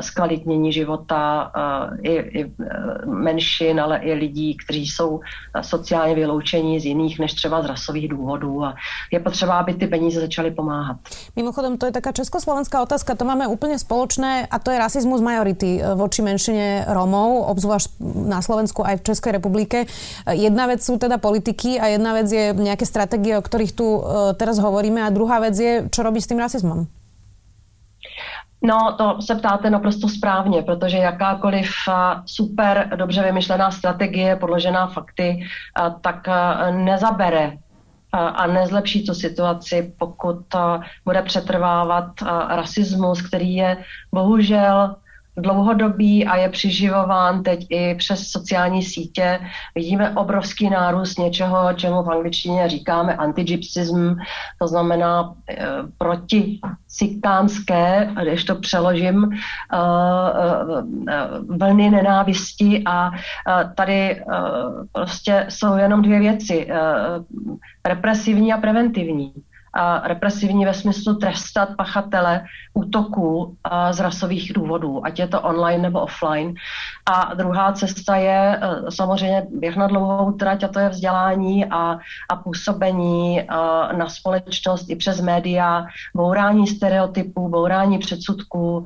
zkvalitnění 0.00 0.72
života 0.72 1.52
i, 2.02 2.12
i 2.12 2.44
e, 2.44 2.50
menšin, 3.06 3.80
ale 3.80 3.98
i 3.98 4.12
lidí, 4.12 4.56
kteří 4.56 4.86
jsou 4.86 5.20
sociálně 5.60 6.14
vyloučení 6.14 6.80
z 6.80 6.84
jiných 6.84 7.18
než 7.18 7.34
třeba 7.34 7.62
z 7.62 7.66
rasových 7.66 8.08
důvodů 8.08 8.64
a 8.64 8.74
je 9.12 9.20
potřeba, 9.20 9.58
aby 9.58 9.74
ty 9.74 9.86
peníze 9.86 10.20
začaly 10.20 10.50
pomáhat. 10.50 10.96
Mimochodem, 11.36 11.78
to 11.78 11.86
je 11.86 11.92
taká 11.92 12.12
československá 12.12 12.82
otázka, 12.82 13.14
to 13.14 13.24
máme 13.24 13.46
úplně 13.46 13.78
spoločné 13.78 14.46
a 14.50 14.58
to 14.58 14.70
je 14.70 14.78
rasizmus 14.78 15.20
majority 15.20 15.82
voči 15.94 16.22
menšine 16.22 16.84
Romov, 16.88 17.46
obzvlášť 17.46 17.90
na 18.26 18.42
Slovensku 18.42 18.86
aj 18.86 18.96
v 18.96 19.06
Českej 19.12 19.32
republike. 19.32 19.86
Jedna 20.30 20.66
vec 20.66 20.82
sú 20.82 20.98
teda 20.98 21.18
politiky 21.18 21.78
a 21.80 21.86
jedna 21.86 22.12
vec 22.12 22.26
je 22.32 22.52
nejaké 22.52 22.86
stratégie, 22.86 23.38
o 23.38 23.42
ktorých 23.42 23.72
tu 23.76 23.86
teraz 24.36 24.58
hovoríme. 24.58 25.02
A 25.02 25.10
druhá 25.10 25.40
vec 25.40 25.58
je, 25.58 25.88
čo 25.90 26.02
robí 26.02 26.20
s 26.20 26.26
tým 26.26 26.38
rasizmom? 26.38 26.86
No, 28.62 28.94
to 28.98 29.22
se 29.22 29.34
ptáte 29.34 29.70
naprosto 29.70 30.08
správně, 30.08 30.62
protože 30.62 30.98
jakákoliv 30.98 31.70
super 32.24 32.90
dobře 32.96 33.22
vymyšlená 33.22 33.70
strategie, 33.70 34.36
podložená 34.36 34.86
fakty, 34.86 35.46
tak 36.00 36.28
nezabere 36.70 37.58
a 38.12 38.46
nezlepší 38.46 39.06
tu 39.06 39.14
situaci, 39.14 39.92
pokud 39.98 40.40
bude 41.04 41.22
přetrvávat 41.22 42.06
rasismus, 42.48 43.22
který 43.22 43.54
je 43.54 43.84
bohužel 44.14 44.96
dlouhodobý 45.36 46.26
a 46.26 46.36
je 46.36 46.48
přiživován 46.48 47.42
teď 47.42 47.66
i 47.70 47.94
přes 47.94 48.28
sociální 48.28 48.82
sítě. 48.82 49.40
Vidíme 49.74 50.10
obrovský 50.10 50.70
nárůst 50.70 51.18
něčeho, 51.18 51.72
čemu 51.74 52.02
v 52.02 52.10
angličtině 52.10 52.68
říkáme 52.68 53.16
antigypsism, 53.16 54.14
to 54.58 54.68
znamená 54.68 55.34
e, 55.48 55.56
proti 55.98 56.60
sikánské, 56.88 58.10
když 58.22 58.44
to 58.44 58.54
přeložím, 58.54 59.24
e, 59.24 59.36
e, 61.08 61.26
vlny 61.58 61.90
nenávisti 61.90 62.82
a 62.86 63.10
tady 63.74 64.24
prostě 64.92 65.46
jsou 65.48 65.76
jenom 65.76 66.02
dvě 66.02 66.18
věci, 66.20 66.68
represivní 67.84 68.52
a 68.52 68.58
preventivní 68.58 69.32
represivní 70.02 70.64
ve 70.64 70.74
smyslu 70.74 71.14
trestat 71.14 71.68
pachatele 71.76 72.44
útoků 72.74 73.56
z 73.90 74.00
rasových 74.00 74.52
důvodů, 74.52 75.06
ať 75.06 75.18
je 75.18 75.28
to 75.28 75.40
online 75.40 75.82
nebo 75.82 76.00
offline. 76.00 76.54
A 77.06 77.34
druhá 77.34 77.72
cesta 77.72 78.16
je 78.16 78.60
e, 78.62 78.90
samozřejmě 78.90 79.46
běh 79.50 79.76
na 79.76 79.86
dlouhou 79.86 80.32
trať 80.32 80.64
a 80.64 80.68
to 80.68 80.78
je 80.78 80.88
vzdělání 80.88 81.64
a, 81.64 81.98
a 82.28 82.36
působení 82.36 83.42
na 83.96 84.08
společnost 84.08 84.90
i 84.90 84.96
přes 84.96 85.20
média, 85.20 85.86
bourání 86.14 86.66
stereotypů, 86.66 87.48
bourání 87.48 87.98
předsudků. 87.98 88.84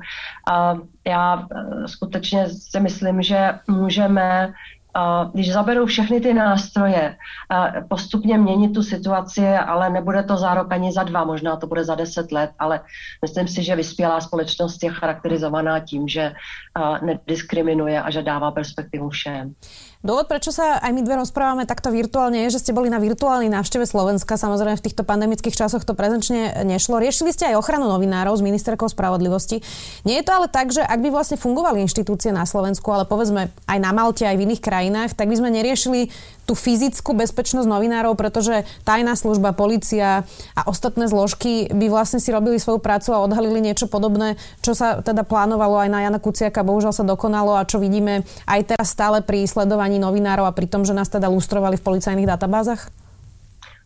Já 1.07 1.43
e, 1.51 1.87
skutečně 1.87 2.49
si 2.49 2.79
myslím, 2.79 3.21
že 3.21 3.59
můžeme 3.67 4.53
když 5.33 5.53
zaberou 5.53 5.85
všechny 5.85 6.21
ty 6.21 6.33
nástroje, 6.33 7.15
postupně 7.89 8.37
měnit 8.37 8.73
tu 8.73 8.83
situaci, 8.83 9.47
ale 9.47 9.89
nebude 9.89 10.23
to 10.23 10.37
za 10.37 10.53
rok 10.53 10.73
ani 10.73 10.91
za 10.91 11.03
dva, 11.03 11.23
možná 11.23 11.55
to 11.55 11.67
bude 11.67 11.83
za 11.83 11.95
deset 11.95 12.31
let, 12.31 12.51
ale 12.59 12.81
myslím 13.21 13.47
si, 13.47 13.63
že 13.63 13.75
vyspělá 13.75 14.21
společnost 14.21 14.83
je 14.83 14.91
charakterizovaná 14.91 15.79
tím, 15.79 16.07
že 16.07 16.33
nediskriminuje 17.01 18.01
a 18.01 18.11
že 18.11 18.21
dává 18.21 18.51
perspektivu 18.51 19.09
všem. 19.09 19.53
Dôvod, 20.01 20.25
prečo 20.25 20.49
sa 20.49 20.81
aj 20.81 20.97
my 20.97 21.05
dve 21.05 21.21
rozprávame 21.21 21.69
takto 21.69 21.93
virtuálne, 21.93 22.49
je, 22.49 22.57
že 22.57 22.65
ste 22.65 22.71
boli 22.73 22.89
na 22.89 22.97
virtuálnej 22.97 23.53
návšteve 23.53 23.85
Slovenska. 23.85 24.33
Samozrejme, 24.33 24.81
v 24.81 24.85
týchto 24.89 25.05
pandemických 25.05 25.53
časoch 25.53 25.85
to 25.85 25.93
prezenčne 25.93 26.65
nešlo. 26.65 26.97
Riešili 26.97 27.29
ste 27.29 27.53
aj 27.53 27.61
ochranu 27.61 27.85
novinárov 27.85 28.33
s 28.33 28.41
ministerkou 28.41 28.89
spravodlivosti. 28.89 29.61
Nie 30.01 30.21
je 30.21 30.25
to 30.25 30.33
ale 30.33 30.49
tak, 30.49 30.73
že 30.73 30.81
ak 30.81 31.05
by 31.05 31.13
vlastne 31.13 31.37
fungovali 31.37 31.85
inštitúcie 31.85 32.33
na 32.33 32.49
Slovensku, 32.49 32.89
ale 32.89 33.05
povedzme 33.05 33.53
aj 33.69 33.77
na 33.77 33.93
Malte, 33.93 34.25
aj 34.25 34.41
v 34.41 34.49
iných 34.49 34.65
krajinách, 34.65 35.13
tak 35.13 35.29
by 35.29 35.37
sme 35.37 35.53
neriešili 35.53 36.09
tú 36.51 36.59
fyzickú 36.59 37.15
bezpečnosť 37.15 37.63
novinárov, 37.63 38.19
pretože 38.19 38.67
tajná 38.83 39.15
služba, 39.15 39.55
policia 39.55 40.27
a 40.51 40.61
ostatné 40.67 41.07
zložky 41.07 41.71
by 41.71 41.87
vlastne 41.87 42.19
si 42.19 42.27
robili 42.27 42.59
svoju 42.59 42.83
prácu 42.83 43.15
a 43.15 43.23
odhalili 43.23 43.63
niečo 43.63 43.87
podobné, 43.87 44.35
čo 44.59 44.75
sa 44.75 44.99
teda 44.99 45.23
plánovalo 45.23 45.79
aj 45.79 45.87
na 45.87 46.03
Jana 46.03 46.19
Kuciaka, 46.19 46.67
bohužiaľ 46.67 46.91
sa 46.91 47.07
dokonalo 47.07 47.55
a 47.55 47.63
čo 47.63 47.79
vidíme 47.79 48.27
aj 48.51 48.75
teraz 48.75 48.91
stále 48.91 49.23
pri 49.23 49.47
sledovaní 49.47 49.95
novinárov 49.95 50.43
a 50.43 50.51
pri 50.51 50.67
tom, 50.67 50.83
že 50.83 50.91
nás 50.91 51.07
teda 51.07 51.31
lustrovali 51.31 51.79
v 51.79 51.87
policajných 51.87 52.27
databázach? 52.27 52.91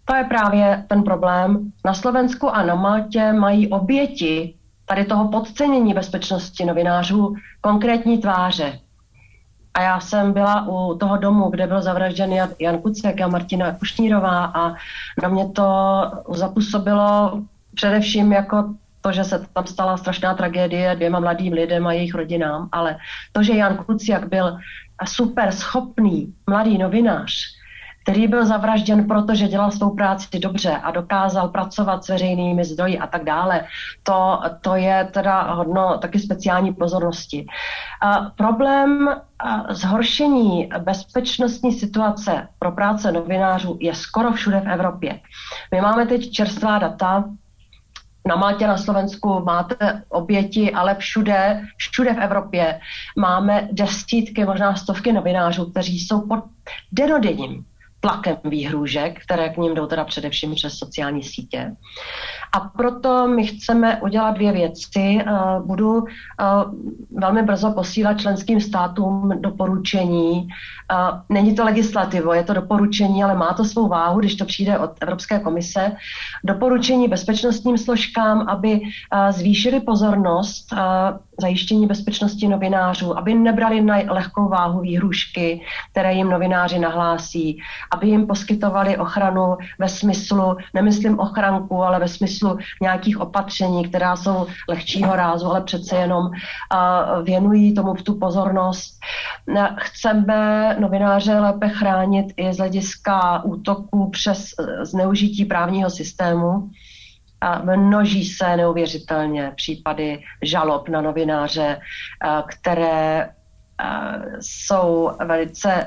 To 0.09 0.15
je 0.15 0.23
právě 0.23 0.85
ten 0.89 1.03
problém. 1.03 1.71
Na 1.85 1.93
Slovensku 1.93 2.49
a 2.49 2.65
na 2.65 2.75
Maltě 2.75 3.33
mají 3.33 3.69
oběti 3.69 4.53
tady 4.85 5.05
toho 5.05 5.29
podcenění 5.29 5.93
bezpečnosti 5.93 6.65
novinářů 6.65 7.33
konkrétní 7.61 8.17
tváře. 8.17 8.84
A 9.75 9.81
já 9.81 9.99
jsem 9.99 10.33
byla 10.33 10.67
u 10.67 10.97
toho 10.97 11.17
domu, 11.17 11.49
kde 11.49 11.67
byl 11.67 11.81
zavražděn 11.81 12.33
Jan 12.59 12.77
Kucek 12.77 13.21
a 13.21 13.27
Martina 13.27 13.75
Kušnírová 13.75 14.45
a 14.45 14.73
na 15.23 15.29
mě 15.29 15.49
to 15.49 15.65
zapůsobilo 16.29 17.41
především 17.75 18.31
jako 18.31 18.73
to, 19.01 19.11
že 19.11 19.23
se 19.23 19.45
tam 19.53 19.67
stala 19.67 19.97
strašná 19.97 20.33
tragédie 20.33 20.95
dvěma 20.95 21.19
mladým 21.19 21.53
lidem 21.53 21.87
a 21.87 21.93
jejich 21.93 22.15
rodinám, 22.15 22.69
ale 22.71 22.97
to, 23.31 23.43
že 23.43 23.53
Jan 23.53 23.77
Kuciak 23.77 24.29
byl 24.29 24.57
super 25.07 25.51
schopný 25.51 26.33
mladý 26.49 26.77
novinář, 26.77 27.31
který 28.05 28.27
byl 28.27 28.45
zavražděn, 28.45 29.07
protože 29.07 29.47
dělal 29.47 29.71
svou 29.71 29.95
práci 29.95 30.39
dobře 30.39 30.77
a 30.77 30.91
dokázal 30.91 31.47
pracovat 31.49 32.05
s 32.05 32.09
veřejnými 32.09 32.65
zdroji 32.65 32.99
a 32.99 33.07
tak 33.07 33.23
dále. 33.23 33.65
To, 34.03 34.39
to 34.61 34.75
je 34.75 35.09
teda 35.11 35.41
hodno 35.41 35.97
taky 35.97 36.19
speciální 36.19 36.73
pozornosti. 36.73 37.45
A 38.01 38.19
problém 38.37 39.15
zhoršení 39.69 40.69
bezpečnostní 40.79 41.71
situace 41.71 42.47
pro 42.59 42.71
práce 42.71 43.11
novinářů 43.11 43.77
je 43.81 43.95
skoro 43.95 44.31
všude 44.31 44.59
v 44.59 44.69
Evropě. 44.69 45.19
My 45.71 45.81
máme 45.81 46.05
teď 46.05 46.31
čerstvá 46.31 46.77
data, 46.77 47.23
na 48.27 48.35
Maltě, 48.35 48.67
na 48.67 48.77
Slovensku 48.77 49.41
máte 49.45 50.03
oběti, 50.09 50.71
ale 50.71 50.95
všude, 50.95 51.61
všude 51.77 52.13
v 52.13 52.19
Evropě 52.19 52.79
máme 53.17 53.67
desítky, 53.71 54.45
možná 54.45 54.75
stovky 54.75 55.13
novinářů, 55.13 55.71
kteří 55.71 55.99
jsou 55.99 56.27
pod 56.27 56.43
denodenním 56.91 57.65
tlakem 58.05 58.37
výhrůžek, 58.43 59.19
které 59.23 59.49
k 59.49 59.57
ním 59.57 59.73
jdou 59.73 59.85
teda 59.85 60.05
především 60.05 60.55
přes 60.55 60.77
sociální 60.77 61.23
sítě. 61.23 61.75
A 62.53 62.59
proto 62.59 63.27
my 63.27 63.45
chceme 63.47 64.01
udělat 64.01 64.31
dvě 64.31 64.51
věci. 64.51 65.19
Eh, 65.19 65.25
budu 65.65 66.05
eh, 66.05 66.43
velmi 67.19 67.43
brzo 67.43 67.71
posílat 67.71 68.21
členským 68.21 68.61
státům 68.61 69.31
doporučení. 69.39 70.47
Eh, 70.91 70.95
není 71.29 71.55
to 71.55 71.63
legislativo, 71.63 72.33
je 72.33 72.43
to 72.43 72.53
doporučení, 72.53 73.23
ale 73.23 73.35
má 73.35 73.53
to 73.53 73.65
svou 73.65 73.87
váhu, 73.87 74.19
když 74.19 74.35
to 74.35 74.45
přijde 74.45 74.79
od 74.79 74.91
Evropské 75.01 75.39
komise. 75.39 75.91
Doporučení 76.43 77.07
bezpečnostním 77.07 77.77
složkám, 77.77 78.49
aby 78.49 78.81
zvýšili 79.31 79.79
pozornost 79.79 80.73
zajištění 81.41 81.87
bezpečnosti 81.87 82.47
novinářů, 82.47 83.17
aby 83.17 83.33
nebrali 83.33 83.81
na 83.81 83.95
lehkou 84.09 84.49
váhu 84.49 84.79
výhrušky, 84.79 85.61
které 85.91 86.13
jim 86.13 86.29
novináři 86.29 86.79
nahlásí, 86.79 87.59
aby 87.95 88.07
jim 88.07 88.27
poskytovali 88.27 88.97
ochranu 88.97 89.57
ve 89.79 89.89
smyslu, 89.89 90.57
nemyslím 90.73 91.19
ochranku, 91.19 91.83
ale 91.83 91.99
ve 91.99 92.07
smyslu 92.07 92.57
nějakých 92.81 93.19
opatření, 93.19 93.87
která 93.89 94.15
jsou 94.15 94.47
lehčího 94.69 95.15
rázu, 95.15 95.47
ale 95.47 95.61
přece 95.61 95.95
jenom 95.95 96.31
věnují 97.23 97.73
tomu 97.73 97.93
tu 97.93 98.19
pozornost. 98.19 98.99
Chceme 99.77 100.75
novináře 100.79 101.39
lépe 101.39 101.69
chránit 101.69 102.25
i 102.37 102.53
z 102.53 102.57
hlediska 102.57 103.43
útoků 103.43 104.09
přes 104.09 104.51
e, 104.59 104.85
zneužití 104.85 105.45
právního 105.45 105.89
systému 105.89 106.69
a 107.41 107.61
množí 107.75 108.25
se 108.25 108.57
neuvěřitelně 108.57 109.51
případy 109.55 110.23
žalob 110.43 110.89
na 110.89 111.01
novináře, 111.01 111.79
které 112.47 113.29
jsou 114.39 115.11
velice 115.25 115.85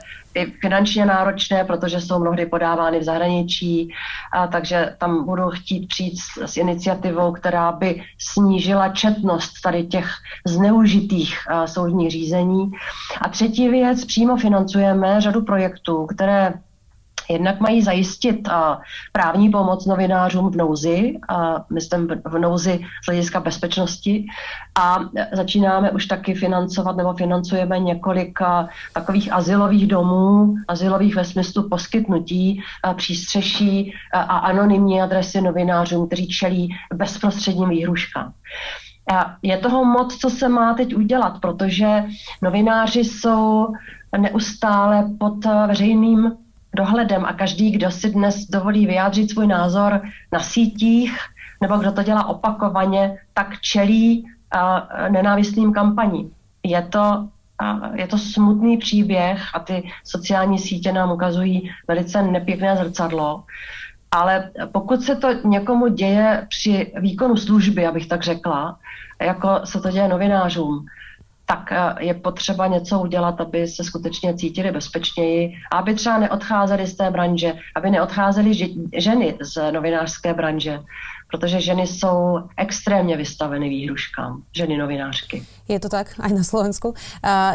finančně 0.61 1.07
náročné, 1.07 1.64
protože 1.64 2.00
jsou 2.00 2.18
mnohdy 2.18 2.47
podávány 2.47 2.99
v 2.99 3.02
zahraničí, 3.02 3.92
a 4.33 4.47
takže 4.47 4.95
tam 4.99 5.25
budu 5.25 5.50
chtít 5.50 5.87
přijít 5.88 6.18
s, 6.18 6.42
s 6.52 6.57
iniciativou, 6.57 7.33
která 7.33 7.73
by 7.73 8.02
snížila 8.18 8.88
četnost 8.88 9.52
tady 9.62 9.87
těch 9.87 10.09
zneužitých 10.47 11.50
a, 11.50 11.66
soudních 11.66 12.11
řízení. 12.11 12.71
A 13.21 13.28
třetí 13.28 13.68
věc, 13.68 14.04
přímo 14.04 14.37
financujeme 14.37 15.21
řadu 15.21 15.42
projektů, 15.42 16.07
které 16.07 16.54
Jednak 17.31 17.61
mají 17.61 17.83
zajistit 17.83 18.49
právní 19.13 19.51
pomoc 19.51 19.87
novinářům 19.87 20.51
v 20.51 20.57
nouzi, 20.57 21.15
myslím 21.73 22.09
v 22.25 22.39
nouzi 22.39 22.81
z 23.05 23.07
hlediska 23.07 23.41
bezpečnosti 23.41 24.27
a 24.81 24.99
začínáme 25.33 25.91
už 25.91 26.07
taky 26.07 26.35
financovat 26.35 26.97
nebo 26.97 27.15
financujeme 27.15 27.79
několik 27.79 28.39
takových 28.95 29.33
asilových 29.33 29.87
domů, 29.87 30.55
asilových 30.69 31.17
ve 31.17 31.25
smyslu 31.25 31.69
poskytnutí 31.69 32.63
přístřeší 32.97 33.93
a 34.13 34.21
anonymní 34.23 35.03
adresy 35.03 35.41
novinářům, 35.41 36.07
kteří 36.07 36.29
čelí 36.29 36.69
bezprostředním 36.95 37.69
výhruškám. 37.69 38.33
Je 39.43 39.59
toho 39.59 39.85
moc, 39.85 40.17
co 40.17 40.31
se 40.31 40.49
má 40.49 40.75
teď 40.75 40.97
udělat, 40.97 41.41
protože 41.41 42.05
novináři 42.43 43.01
jsou 43.01 43.67
neustále 44.19 45.11
pod 45.19 45.45
veřejným 45.67 46.33
dohledem 46.79 47.25
a 47.25 47.33
každý, 47.33 47.71
kdo 47.71 47.91
si 47.91 48.11
dnes 48.11 48.47
dovolí 48.47 48.87
vyjádřit 48.87 49.31
svůj 49.31 49.47
názor 49.47 50.01
na 50.33 50.41
sítích, 50.41 51.19
nebo 51.63 51.77
kdo 51.77 51.93
to 51.93 52.03
dělá 52.03 52.27
opakovaně, 52.29 53.19
tak 53.35 53.61
čelí 53.61 54.23
uh, 54.23 55.09
nenávistným 55.09 55.73
kampaním. 55.73 56.31
Je 56.63 56.83
to, 56.83 57.29
uh, 57.63 57.97
je 57.99 58.07
to 58.07 58.19
smutný 58.19 58.77
příběh 58.79 59.43
a 59.55 59.59
ty 59.59 59.91
sociální 60.05 60.59
sítě 60.59 60.93
nám 60.93 61.11
ukazují 61.11 61.71
velice 61.89 62.23
nepěkné 62.23 62.77
zrcadlo. 62.77 63.45
Ale 64.11 64.51
pokud 64.73 65.03
se 65.03 65.17
to 65.17 65.29
někomu 65.45 65.89
děje 65.89 66.47
při 66.49 66.93
výkonu 66.97 67.37
služby, 67.37 67.87
abych 67.87 68.09
tak 68.09 68.23
řekla, 68.23 68.79
jako 69.21 69.61
se 69.65 69.81
to 69.81 69.91
děje 69.91 70.09
novinářům, 70.09 70.87
tak 71.50 71.73
eh, 71.73 72.05
je 72.05 72.14
potřeba 72.14 72.67
něco 72.67 73.00
udělat, 73.00 73.40
aby 73.40 73.69
se 73.69 73.85
skutečně 73.85 74.35
cítili 74.35 74.71
bezpečněji, 74.71 75.55
aby 75.73 75.95
třeba 75.95 76.19
neodcházeli 76.19 76.87
z 76.87 76.97
té 76.97 77.11
branže, 77.11 77.52
aby 77.75 77.90
neodcházely 77.90 78.55
ženy 78.97 79.37
z 79.40 79.73
novinářské 79.73 80.35
branže, 80.35 80.81
protože 81.31 81.61
ženy 81.61 81.87
jsou 81.87 82.41
extrémně 82.57 83.17
vystaveny 83.17 83.69
výhruškám, 83.69 84.43
ženy 84.57 84.77
novinářky. 84.77 85.45
Je 85.69 85.77
to 85.77 85.93
tak 85.93 86.17
aj 86.17 86.33
na 86.33 86.41
Slovensku. 86.41 86.97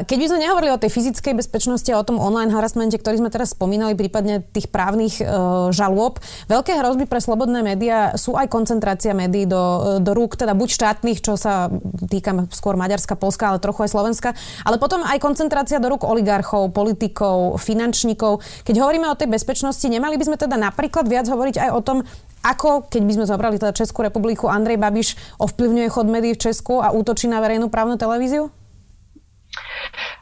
Keď 0.05 0.17
by 0.21 0.25
sme 0.29 0.39
nehovorili 0.45 0.69
o 0.69 0.77
tej 0.77 0.93
fyzickej 0.93 1.33
bezpečnosti 1.33 1.89
a 1.89 1.97
o 1.97 2.05
tom 2.05 2.21
online 2.21 2.53
harassmente, 2.53 2.93
ktorý 2.93 3.17
sme 3.17 3.33
teraz 3.33 3.57
spomínali, 3.57 3.97
prípadne 3.97 4.45
tých 4.53 4.69
právnych 4.69 5.17
e, 5.17 5.25
žalôb, 5.73 6.21
veľké 6.45 6.77
hrozby 6.77 7.09
pre 7.09 7.17
slobodné 7.17 7.65
médiá 7.65 8.13
sú 8.13 8.37
aj 8.37 8.53
koncentrácia 8.53 9.17
médií 9.17 9.49
do, 9.49 9.97
do 9.97 10.13
rúk, 10.13 10.37
teda 10.37 10.53
buď 10.53 10.69
štátnych, 10.69 11.25
čo 11.25 11.33
sa 11.41 11.73
týka 12.05 12.45
skôr 12.53 12.77
Maďarska, 12.77 13.17
Polska, 13.17 13.49
ale 13.49 13.57
trochu 13.57 13.89
aj 13.89 13.97
Slovenska, 13.97 14.29
ale 14.61 14.77
potom 14.77 15.01
aj 15.01 15.17
koncentrácia 15.17 15.81
do 15.81 15.89
rúk 15.89 16.05
oligarchov, 16.05 16.69
politikov, 16.69 17.57
finančníkov. 17.57 18.45
Keď 18.61 18.77
hovoríme 18.77 19.09
o 19.09 19.17
tej 19.17 19.33
bezpečnosti, 19.33 19.89
nemali 19.89 20.21
by 20.21 20.29
sme 20.29 20.37
teda 20.37 20.53
napríklad 20.53 21.09
viac 21.09 21.25
hovoriť 21.25 21.65
aj 21.65 21.69
o 21.73 21.81
tom, 21.81 22.05
ako, 22.43 22.91
keď 22.91 23.01
by 23.07 23.13
sme 23.15 23.25
zobrali 23.25 23.55
teda 23.55 23.71
Českú 23.71 24.03
republiku, 24.03 24.51
Andrej 24.51 24.75
Babiš 24.75 25.15
ovplyvňuje 25.39 25.87
chod 25.87 26.11
médií 26.11 26.35
v 26.35 26.43
Česku 26.51 26.83
a 26.83 26.91
útočí 26.91 27.31
na 27.31 27.39
verejnú 27.39 27.71
právnu 27.71 27.95
televíziu? 27.95 28.51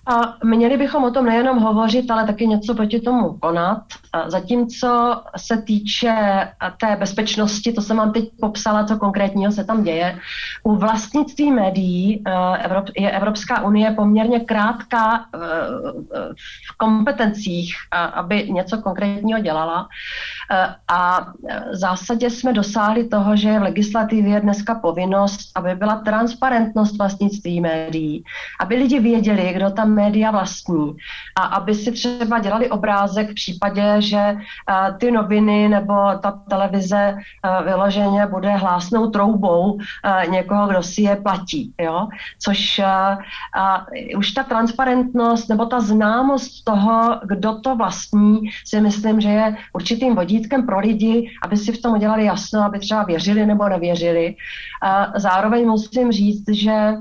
A 0.08 0.38
měli 0.44 0.78
bychom 0.78 1.04
o 1.04 1.12
tom 1.12 1.26
nejenom 1.26 1.60
hovořit, 1.60 2.12
ale 2.12 2.26
taky 2.26 2.48
něco 2.48 2.76
proti 2.76 3.00
tomu 3.00 3.38
konat. 3.40 3.84
Zatímco 4.28 5.22
se 5.38 5.62
týče 5.62 6.14
té 6.82 6.96
bezpečnosti, 6.96 7.74
to 7.74 7.82
jsem 7.82 7.98
vám 7.98 8.12
teď 8.12 8.30
popsala, 8.42 8.84
co 8.84 8.98
konkrétního 8.98 9.52
se 9.52 9.64
tam 9.64 9.84
děje. 9.84 10.20
U 10.64 10.76
vlastnictví 10.76 11.52
médií 11.52 12.24
je 12.98 13.12
Evropská 13.12 13.62
unie 13.62 13.92
poměrně 13.92 14.40
krátká 14.40 15.26
v 16.72 16.78
kompetencích, 16.78 17.76
aby 18.14 18.50
něco 18.50 18.78
konkrétního 18.78 19.40
dělala. 19.40 19.88
A 20.88 21.28
v 21.72 21.76
zásadě 21.76 22.30
jsme 22.30 22.54
dosáhli 22.54 23.08
toho, 23.08 23.36
že 23.36 23.50
je 23.50 23.60
v 23.60 23.64
legislativě 23.64 24.40
dneska 24.40 24.76
povinnost, 24.76 25.40
aby 25.56 25.76
byla 25.76 25.96
transparentnost 25.96 26.98
vlastnictví 26.98 27.62
médií, 27.62 28.24
aby 28.60 28.76
lidi 28.76 29.00
věděli, 29.00 29.41
kdo 29.54 29.70
tam 29.70 29.94
média 29.94 30.32
vlastní 30.32 30.96
a 31.36 31.44
aby 31.44 31.76
si 31.76 31.92
třeba 31.92 32.40
dělali 32.40 32.70
obrázek 32.70 33.32
v 33.32 33.34
případě, 33.34 33.96
že 34.00 34.36
ty 34.98 35.12
noviny 35.12 35.70
nebo 35.70 35.94
ta 36.22 36.32
televize 36.50 37.18
vyloženě 37.66 38.26
bude 38.26 38.50
hlásnou 38.52 39.10
troubou 39.10 39.80
někoho, 40.30 40.68
kdo 40.68 40.84
si 40.84 41.02
je 41.02 41.16
platí. 41.16 41.74
Jo? 41.82 42.08
Což 42.40 42.82
už 44.18 44.32
ta 44.32 44.44
transparentnost 44.44 45.50
nebo 45.50 45.66
ta 45.66 45.80
známost 45.80 46.64
toho, 46.64 47.20
kdo 47.26 47.60
to 47.60 47.76
vlastní, 47.76 48.40
si 48.66 48.82
myslím, 48.82 49.22
že 49.22 49.30
je 49.30 49.58
určitým 49.74 50.16
vodítkem 50.16 50.66
pro 50.66 50.80
lidi, 50.80 51.30
aby 51.44 51.58
si 51.58 51.72
v 51.72 51.82
tom 51.82 51.94
udělali 51.94 52.26
jasno, 52.26 52.64
aby 52.64 52.80
třeba 52.80 53.04
věřili 53.04 53.46
nebo 53.46 53.70
nevěřili. 53.70 54.36
Zároveň 55.16 55.68
musím 55.68 56.12
říct, 56.12 56.50
že 56.50 56.94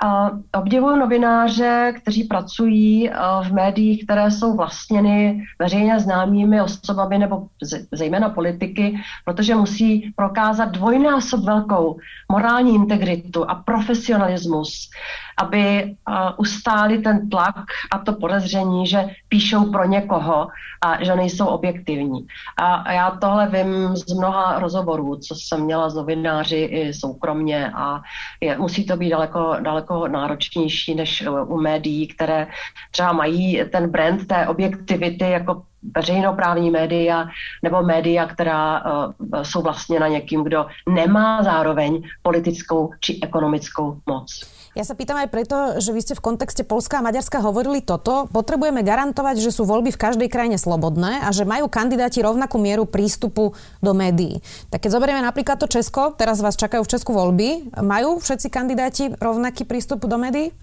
a 0.00 0.30
obdivuju 0.58 0.96
novináře, 0.96 1.92
kteří 2.02 2.24
pracují 2.24 3.10
eh, 3.10 3.14
v 3.48 3.52
médiích, 3.52 4.04
které 4.04 4.30
jsou 4.30 4.56
vlastněny 4.56 5.44
veřejně 5.58 6.00
známými 6.00 6.62
osobami 6.62 7.18
nebo 7.18 7.46
zejména 7.92 8.28
politiky, 8.28 9.00
protože 9.24 9.54
musí 9.54 10.12
prokázat 10.16 10.68
dvojnásob 10.68 11.40
velkou 11.44 11.98
morální 12.32 12.74
integritu 12.74 13.50
a 13.50 13.54
profesionalismus 13.54 14.90
aby 15.38 15.94
ustáli 16.36 16.98
ten 16.98 17.30
tlak 17.30 17.54
a 17.90 17.98
to 17.98 18.12
podezření, 18.12 18.86
že 18.86 19.06
píšou 19.28 19.70
pro 19.72 19.84
někoho 19.84 20.48
a 20.80 21.04
že 21.04 21.16
nejsou 21.16 21.46
objektivní. 21.46 22.26
A 22.56 22.92
já 22.92 23.10
tohle 23.10 23.48
vím 23.48 23.96
z 23.96 24.14
mnoha 24.14 24.58
rozhovorů, 24.58 25.16
co 25.16 25.34
jsem 25.34 25.60
měla 25.60 25.90
s 25.90 25.94
novináři 25.94 26.56
i 26.56 26.94
soukromně 26.94 27.72
a 27.74 28.00
je, 28.40 28.58
musí 28.58 28.86
to 28.86 28.96
být 28.96 29.10
daleko, 29.10 29.56
daleko 29.60 30.08
náročnější 30.08 30.94
než 30.94 31.24
u 31.46 31.60
médií, 31.60 32.08
které 32.08 32.46
třeba 32.90 33.12
mají 33.12 33.62
ten 33.72 33.90
brand 33.90 34.26
té 34.26 34.48
objektivity 34.48 35.30
jako 35.30 35.62
veřejnoprávní 35.94 36.70
média 36.70 37.28
nebo 37.62 37.82
média, 37.82 38.26
která 38.26 38.82
uh, 38.84 39.42
jsou 39.42 39.62
vlastně 39.62 40.00
na 40.00 40.08
někým, 40.08 40.44
kdo 40.44 40.66
nemá 40.88 41.42
zároveň 41.42 42.02
politickou 42.22 42.90
či 43.00 43.18
ekonomickou 43.22 43.98
moc. 44.06 44.57
Ja 44.78 44.86
sa 44.86 44.94
pýtam 44.94 45.18
aj 45.18 45.34
preto, 45.34 45.82
že 45.82 45.90
vy 45.90 46.06
ste 46.06 46.14
v 46.14 46.22
kontexte 46.22 46.62
Polska 46.62 47.02
a 47.02 47.04
Maďarska 47.04 47.42
hovorili 47.42 47.82
toto. 47.82 48.30
Potrebujeme 48.30 48.86
garantovať, 48.86 49.42
že 49.42 49.50
sú 49.50 49.66
voľby 49.66 49.90
v 49.90 49.98
každej 49.98 50.30
krajine 50.30 50.54
slobodné 50.54 51.18
a 51.18 51.34
že 51.34 51.42
majú 51.42 51.66
kandidáti 51.66 52.22
rovnakú 52.22 52.62
mieru 52.62 52.86
prístupu 52.86 53.58
do 53.82 53.90
médií. 53.90 54.38
Tak 54.70 54.86
keď 54.86 54.94
zoberieme 54.94 55.26
napríklad 55.26 55.58
to 55.58 55.66
Česko, 55.66 56.14
teraz 56.14 56.38
vás 56.38 56.54
čakajú 56.54 56.86
v 56.86 56.92
Česku 56.94 57.10
voľby, 57.10 57.74
majú 57.82 58.22
všetci 58.22 58.54
kandidáti 58.54 59.18
rovnaký 59.18 59.66
prístup 59.66 60.06
do 60.06 60.14
médií? 60.14 60.54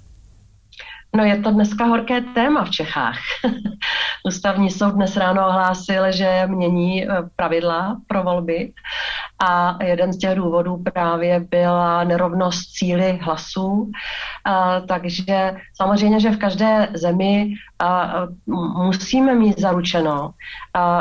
No 1.12 1.23
je 1.28 1.36
to 1.43 1.51
dneska 1.51 1.84
horké 1.84 2.23
téma 2.32 2.63
v 2.63 2.71
Čechách. 2.71 3.19
Ústavní 4.28 4.71
soud 4.71 4.95
dnes 4.95 5.12
ráno 5.15 5.47
ohlásil, 5.47 6.12
že 6.12 6.47
mění 6.47 7.04
eh, 7.04 7.08
pravidla 7.36 7.99
pro 8.08 8.23
volby 8.23 8.71
a 9.39 9.84
jeden 9.84 10.13
z 10.13 10.17
těch 10.17 10.36
důvodů 10.36 10.84
právě 10.93 11.39
byla 11.39 12.04
nerovnost 12.04 12.71
cíly 12.71 13.19
hlasů. 13.21 13.91
Takže 14.88 15.56
samozřejmě, 15.74 16.19
že 16.19 16.32
v 16.32 16.38
každé 16.38 16.89
zemi 16.93 17.54
musíme 18.78 19.36
mít 19.36 19.60
zaručeno, 19.60 20.32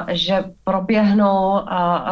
že 0.08 0.44
proběhnou 0.64 1.60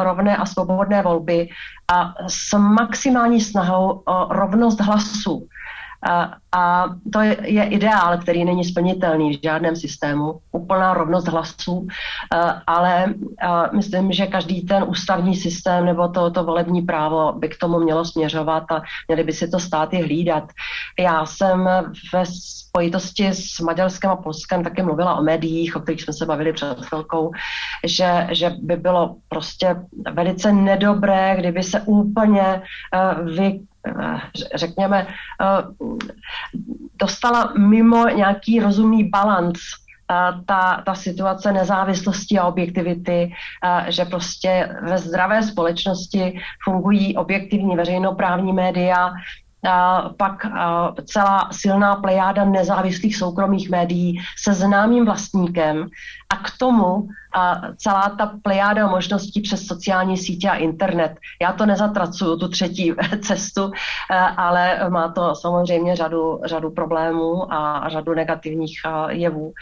rovné 0.02 0.36
a 0.36 0.46
svobodné 0.46 1.02
volby 1.02 1.48
a 1.92 2.14
s 2.28 2.58
maximální 2.58 3.40
snahou 3.40 4.02
o 4.04 4.34
rovnost 4.34 4.80
hlasů. 4.80 5.48
A, 6.10 6.34
a 6.52 6.84
to 7.12 7.20
je, 7.20 7.36
je 7.44 7.64
ideál, 7.64 8.18
který 8.18 8.44
není 8.44 8.64
splnitelný 8.64 9.36
v 9.36 9.42
žádném 9.42 9.76
systému, 9.76 10.40
úplná 10.52 10.94
rovnost 10.94 11.28
hlasů, 11.28 11.86
ale 12.66 13.14
myslím, 13.72 14.12
že 14.12 14.26
každý 14.26 14.62
ten 14.62 14.84
ústavní 14.88 15.36
systém 15.36 15.84
nebo 15.84 16.08
to, 16.08 16.30
to 16.30 16.44
volební 16.44 16.82
právo 16.82 17.32
by 17.32 17.48
k 17.48 17.58
tomu 17.58 17.80
mělo 17.80 18.04
směřovat 18.04 18.64
a 18.72 18.82
měli 19.08 19.24
by 19.24 19.32
si 19.32 19.48
to 19.48 19.60
státy 19.60 20.02
hlídat. 20.02 20.44
Já 20.98 21.26
jsem 21.26 21.68
ve 22.12 22.24
spojitosti 22.26 23.28
s 23.28 23.60
Maďarskem 23.60 24.10
a 24.10 24.16
Polskem 24.16 24.64
taky 24.64 24.82
mluvila 24.82 25.14
o 25.14 25.22
médiích, 25.22 25.76
o 25.76 25.80
kterých 25.80 26.02
jsme 26.02 26.12
se 26.12 26.26
bavili 26.26 26.52
před 26.52 26.80
chvilkou, 26.80 27.30
že, 27.84 28.28
že 28.30 28.52
by 28.62 28.76
bylo 28.76 29.16
prostě 29.28 29.76
velice 30.12 30.52
nedobré, 30.52 31.36
kdyby 31.38 31.62
se 31.62 31.80
úplně 31.80 32.62
uh, 32.94 33.28
vy 33.36 33.60
řekněme, 34.54 35.06
eh, 35.06 35.46
dostala 36.94 37.52
mimo 37.58 38.08
nějaký 38.08 38.60
rozumný 38.60 39.04
balans 39.04 39.58
eh, 39.58 40.14
ta, 40.46 40.82
ta 40.86 40.94
situace 40.94 41.52
nezávislosti 41.52 42.38
a 42.38 42.46
objektivity, 42.46 43.32
že 43.88 44.04
prostě 44.04 44.76
ve 44.82 44.98
zdravé 44.98 45.42
společnosti 45.42 46.40
fungují 46.64 47.16
objektivní 47.16 47.76
veřejnoprávní 47.76 48.52
média, 48.52 49.12
pak 50.16 50.46
celá 51.04 51.48
silná 51.52 51.96
plejáda 51.96 52.44
nezávislých 52.44 53.16
soukromých 53.16 53.70
médií 53.70 54.20
se 54.38 54.54
známým 54.54 55.04
vlastníkem 55.04 55.88
a 56.30 56.36
k 56.36 56.58
tomu 56.58 57.08
celá 57.76 58.14
ta 58.18 58.38
plejáda 58.42 58.86
možností 58.86 59.40
přes 59.40 59.66
sociální 59.66 60.16
sítě 60.16 60.50
a 60.50 60.54
internet. 60.54 61.16
Já 61.42 61.52
to 61.52 61.66
nezatracuju, 61.66 62.36
tu 62.36 62.48
třetí 62.48 62.92
cestu, 63.22 63.72
ale 64.36 64.90
má 64.90 65.08
to 65.08 65.34
samozřejmě 65.34 65.96
řadu, 65.96 66.40
řadu 66.44 66.70
problémů 66.70 67.52
a 67.52 67.88
řadu 67.88 68.14
negativních 68.14 68.80
jevů. 69.08 69.52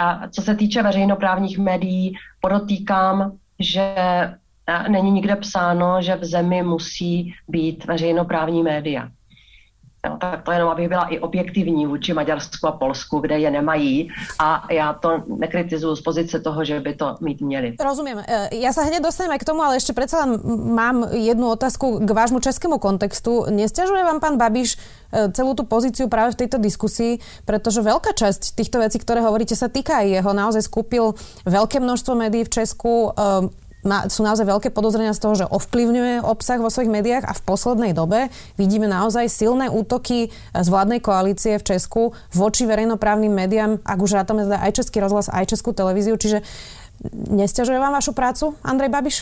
A 0.00 0.28
co 0.28 0.42
se 0.42 0.54
týče 0.54 0.82
veřejnoprávních 0.82 1.58
médií, 1.58 2.16
podotýkám, 2.40 3.32
že 3.60 3.94
není 4.88 5.10
nikde 5.10 5.36
psáno, 5.36 6.02
že 6.02 6.16
v 6.16 6.24
zemi 6.24 6.62
musí 6.62 7.34
být 7.48 7.84
veřejnoprávní 7.84 8.62
média. 8.62 9.08
No, 10.04 10.16
tak 10.20 10.42
to 10.42 10.52
jenom, 10.52 10.68
abych 10.68 10.88
byla 10.88 11.04
i 11.04 11.18
objektivní 11.18 11.86
vůči 11.86 12.12
Maďarsku 12.12 12.66
a 12.66 12.72
Polsku, 12.72 13.18
kde 13.18 13.38
je 13.38 13.50
nemají 13.50 14.08
a 14.38 14.66
já 14.70 14.92
to 14.92 15.22
nekritizuju 15.38 15.96
z 15.96 16.02
pozice 16.02 16.40
toho, 16.40 16.64
že 16.64 16.80
by 16.80 16.94
to 16.94 17.16
mít 17.20 17.40
měli. 17.40 17.74
Rozumím. 17.80 18.20
E, 18.20 18.52
ja 18.60 18.72
sa 18.76 18.84
hneď 18.84 19.00
dostanem 19.00 19.32
aj 19.32 19.40
k 19.40 19.48
tomu, 19.48 19.64
ale 19.64 19.80
ešte 19.80 19.96
predsa 19.96 20.28
mám 20.76 21.08
jednu 21.08 21.48
otázku 21.48 22.04
k 22.04 22.10
vášmu 22.10 22.44
českému 22.44 22.76
kontextu. 22.76 23.48
Nesťažuje 23.48 24.04
vám 24.04 24.20
pán 24.20 24.36
Babiš 24.36 24.76
e, 24.76 25.32
celú 25.32 25.56
tú 25.56 25.64
pozíciu 25.64 26.12
práve 26.12 26.36
v 26.36 26.44
tejto 26.44 26.60
diskusii, 26.60 27.24
pretože 27.48 27.80
veľká 27.80 28.12
časť 28.12 28.60
týchto 28.60 28.84
vecí, 28.84 29.00
ktoré 29.00 29.24
hovoríte, 29.24 29.56
sa 29.56 29.72
týka 29.72 30.04
aj 30.04 30.20
jeho. 30.20 30.30
Naozaj 30.36 30.68
skúpil 30.68 31.16
veľké 31.48 31.80
množstvo 31.80 32.12
médií 32.12 32.44
v 32.44 32.52
Česku, 32.52 33.16
e, 33.16 33.63
má, 33.84 34.08
sú 34.08 34.24
naozaj 34.24 34.48
veľké 34.48 34.68
podozrenia 34.72 35.12
z 35.12 35.22
toho, 35.22 35.34
že 35.36 35.46
ovplyvňuje 35.46 36.24
obsah 36.24 36.58
vo 36.58 36.72
svojich 36.72 36.90
médiách 36.90 37.24
a 37.28 37.36
v 37.36 37.44
poslednej 37.44 37.92
dobe 37.92 38.32
vidíme 38.56 38.88
naozaj 38.88 39.28
silné 39.28 39.68
útoky 39.68 40.32
z 40.56 40.68
vládnej 40.68 41.04
koalície 41.04 41.60
v 41.60 41.66
Česku 41.76 42.16
voči 42.32 42.64
verejnoprávnym 42.64 43.30
médiám, 43.30 43.78
ak 43.84 43.98
už 44.00 44.16
rátame 44.16 44.48
teda 44.48 44.58
aj 44.64 44.72
Český 44.80 45.04
rozhlas, 45.04 45.28
aj 45.28 45.52
Českú 45.52 45.76
televíziu. 45.76 46.16
Čiže 46.16 46.40
nestiažuje 47.12 47.76
vám 47.76 47.92
vašu 47.92 48.16
prácu, 48.16 48.56
Andrej 48.64 48.88
Babiš? 48.88 49.16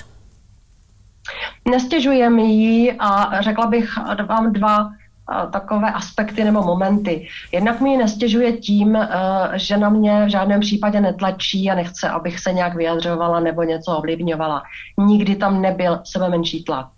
Nestěžuje 1.68 2.30
mi 2.30 2.46
ji 2.54 2.92
a 2.98 3.42
řekla 3.42 3.66
bych 3.66 3.86
vám 4.26 4.52
dva 4.52 4.90
takové 5.52 5.92
aspekty 5.92 6.44
nebo 6.44 6.62
momenty. 6.62 7.28
Jednak 7.52 7.80
mi 7.80 7.96
nestěžuje 7.96 8.52
tím, 8.52 8.96
eh, 8.96 9.08
že 9.54 9.76
na 9.76 9.88
mě 9.88 10.24
v 10.26 10.28
žádném 10.28 10.60
případě 10.60 11.00
netlačí 11.00 11.70
a 11.70 11.74
nechce, 11.74 12.08
abych 12.08 12.40
se 12.40 12.52
nějak 12.52 12.74
vyjadřovala 12.74 13.40
nebo 13.40 13.62
něco 13.62 13.96
ovlivňovala. 13.96 14.62
Nikdy 14.98 15.36
tam 15.36 15.62
nebyl 15.62 16.00
sebe 16.04 16.28
menší 16.28 16.64
tlak. 16.64 16.88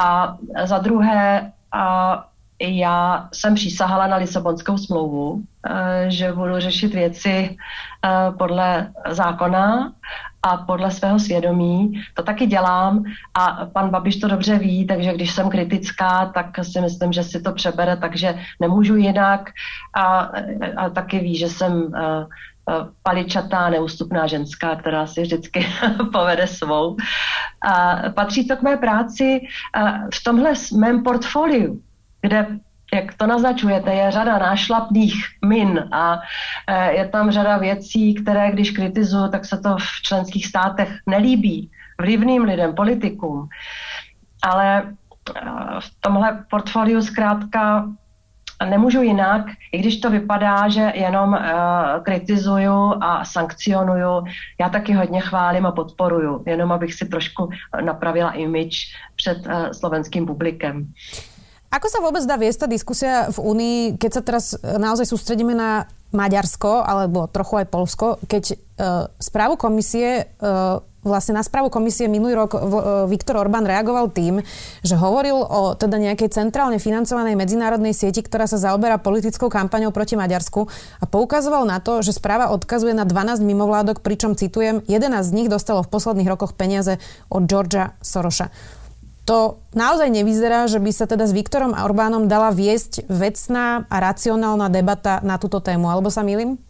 A 0.00 0.36
za 0.64 0.78
druhé, 0.78 1.52
a 1.72 2.24
já 2.60 3.28
jsem 3.32 3.54
přísahala 3.54 4.06
na 4.06 4.16
Lisabonskou 4.16 4.78
smlouvu, 4.78 5.40
eh, 5.66 6.10
že 6.10 6.32
budu 6.32 6.60
řešit 6.60 6.94
věci 6.94 7.56
eh, 7.56 8.32
podle 8.38 8.92
zákona 9.10 9.92
a 10.46 10.56
podle 10.56 10.90
svého 10.90 11.18
svědomí. 11.18 12.02
To 12.14 12.22
taky 12.22 12.46
dělám 12.46 13.04
a 13.34 13.66
pan 13.72 13.90
Babiš 13.90 14.16
to 14.16 14.28
dobře 14.28 14.58
ví, 14.58 14.86
takže 14.86 15.14
když 15.14 15.30
jsem 15.30 15.50
kritická, 15.50 16.26
tak 16.34 16.46
si 16.62 16.80
myslím, 16.80 17.12
že 17.12 17.22
si 17.22 17.40
to 17.42 17.52
přebere, 17.52 17.96
takže 17.96 18.38
nemůžu 18.60 18.96
jinak 18.96 19.50
a, 19.94 20.30
a 20.76 20.90
taky 20.90 21.18
ví, 21.18 21.36
že 21.36 21.48
jsem 21.48 21.92
paličatá, 23.02 23.70
neústupná 23.70 24.26
ženská, 24.26 24.76
která 24.76 25.06
si 25.06 25.22
vždycky 25.22 25.66
povede 26.12 26.46
svou. 26.46 26.96
A 27.62 28.02
patří 28.14 28.48
to 28.48 28.56
k 28.56 28.62
mé 28.62 28.76
práci 28.76 29.40
v 30.14 30.24
tomhle 30.24 30.52
mém 30.76 31.02
portfoliu 31.02 31.82
kde 32.26 32.58
jak 32.94 33.14
to 33.14 33.26
naznačujete, 33.26 33.94
je 33.94 34.10
řada 34.10 34.38
nášlapných 34.38 35.14
min 35.44 35.88
a 35.92 36.18
e, 36.66 36.92
je 36.92 37.08
tam 37.08 37.30
řada 37.30 37.58
věcí, 37.58 38.14
které 38.14 38.52
když 38.52 38.70
kritizuju, 38.70 39.28
tak 39.28 39.44
se 39.44 39.58
to 39.58 39.76
v 39.76 40.02
členských 40.02 40.46
státech 40.46 40.88
nelíbí 41.06 41.70
vlivným 42.00 42.42
lidem, 42.42 42.74
politikům. 42.74 43.48
Ale 44.42 44.78
e, 44.78 44.84
v 45.80 45.90
tomhle 46.00 46.44
portfoliu 46.50 47.02
zkrátka 47.02 47.88
nemůžu 48.64 49.02
jinak, 49.02 49.46
i 49.72 49.78
když 49.78 50.00
to 50.00 50.10
vypadá, 50.10 50.68
že 50.68 50.92
jenom 50.94 51.32
uh, 51.32 51.38
kritizuju 52.02 52.94
a 53.00 53.24
sankcionuju, 53.24 54.24
já 54.60 54.68
taky 54.68 54.92
hodně 54.92 55.20
chválím 55.20 55.66
a 55.66 55.72
podporuju, 55.72 56.42
jenom 56.46 56.72
abych 56.72 56.94
si 56.94 57.08
trošku 57.08 57.50
napravila 57.80 58.30
image 58.32 58.76
před 59.16 59.38
slovenským 59.72 60.26
publikem. 60.26 60.92
Ako 61.70 61.86
sa 61.90 61.98
vôbec 62.00 62.22
dá 62.24 62.38
viesť 62.38 62.64
tá 62.64 62.68
diskusia 62.70 63.28
v 63.34 63.38
Únii, 63.42 63.78
keď 63.98 64.10
sa 64.10 64.22
teraz 64.22 64.44
e, 64.54 64.58
naozaj 64.78 65.06
sústredíme 65.10 65.52
na 65.52 65.90
Maďarsko, 66.14 66.86
alebo 66.86 67.26
trochu 67.26 67.60
aj 67.60 67.66
Polsko, 67.68 68.06
keď 68.30 68.54
uh, 68.54 69.10
správu 69.18 69.58
komisie, 69.58 70.30
uh, 70.38 70.78
vlastne 71.06 71.38
na 71.38 71.44
správu 71.46 71.70
komisie 71.70 72.10
minulý 72.10 72.34
rok 72.34 72.58
Viktor 73.06 73.38
Orbán 73.38 73.62
reagoval 73.62 74.10
tým, 74.10 74.42
že 74.82 74.98
hovoril 74.98 75.38
o 75.38 75.78
teda 75.78 76.02
nejakej 76.02 76.34
centrálne 76.34 76.82
financovanej 76.82 77.38
medzinárodnej 77.38 77.94
sieti, 77.94 78.26
ktorá 78.26 78.50
sa 78.50 78.58
zaoberá 78.58 78.98
politickou 78.98 79.46
kampaňou 79.46 79.94
proti 79.94 80.18
Maďarsku 80.18 80.66
a 80.98 81.04
poukazoval 81.06 81.62
na 81.62 81.78
to, 81.78 82.02
že 82.02 82.18
správa 82.18 82.50
odkazuje 82.50 82.90
na 82.90 83.06
12 83.06 83.38
mimovládok, 83.46 84.02
pričom 84.02 84.34
citujem, 84.34 84.82
11 84.90 85.22
z 85.22 85.32
nich 85.32 85.46
dostalo 85.46 85.86
v 85.86 85.92
posledných 85.94 86.26
rokoch 86.26 86.58
peniaze 86.58 86.98
od 87.30 87.46
Georgia 87.46 87.94
Soroša 88.02 88.50
to 89.26 89.58
naozaj 89.74 90.06
nevyzerá, 90.06 90.70
že 90.70 90.78
by 90.78 90.90
sa 90.94 91.10
teda 91.10 91.26
s 91.26 91.34
Viktorom 91.34 91.74
Orbánom 91.74 92.30
dala 92.30 92.54
viesť 92.54 93.10
vecná 93.10 93.82
a 93.90 93.96
racionálna 93.98 94.70
debata 94.70 95.18
na 95.26 95.34
tuto 95.34 95.58
tému, 95.58 95.90
alebo 95.90 96.14
sa 96.14 96.22
milím? 96.22 96.62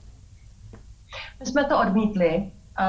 My 1.36 1.46
jsme 1.46 1.64
to 1.68 1.76
odmítli, 1.80 2.48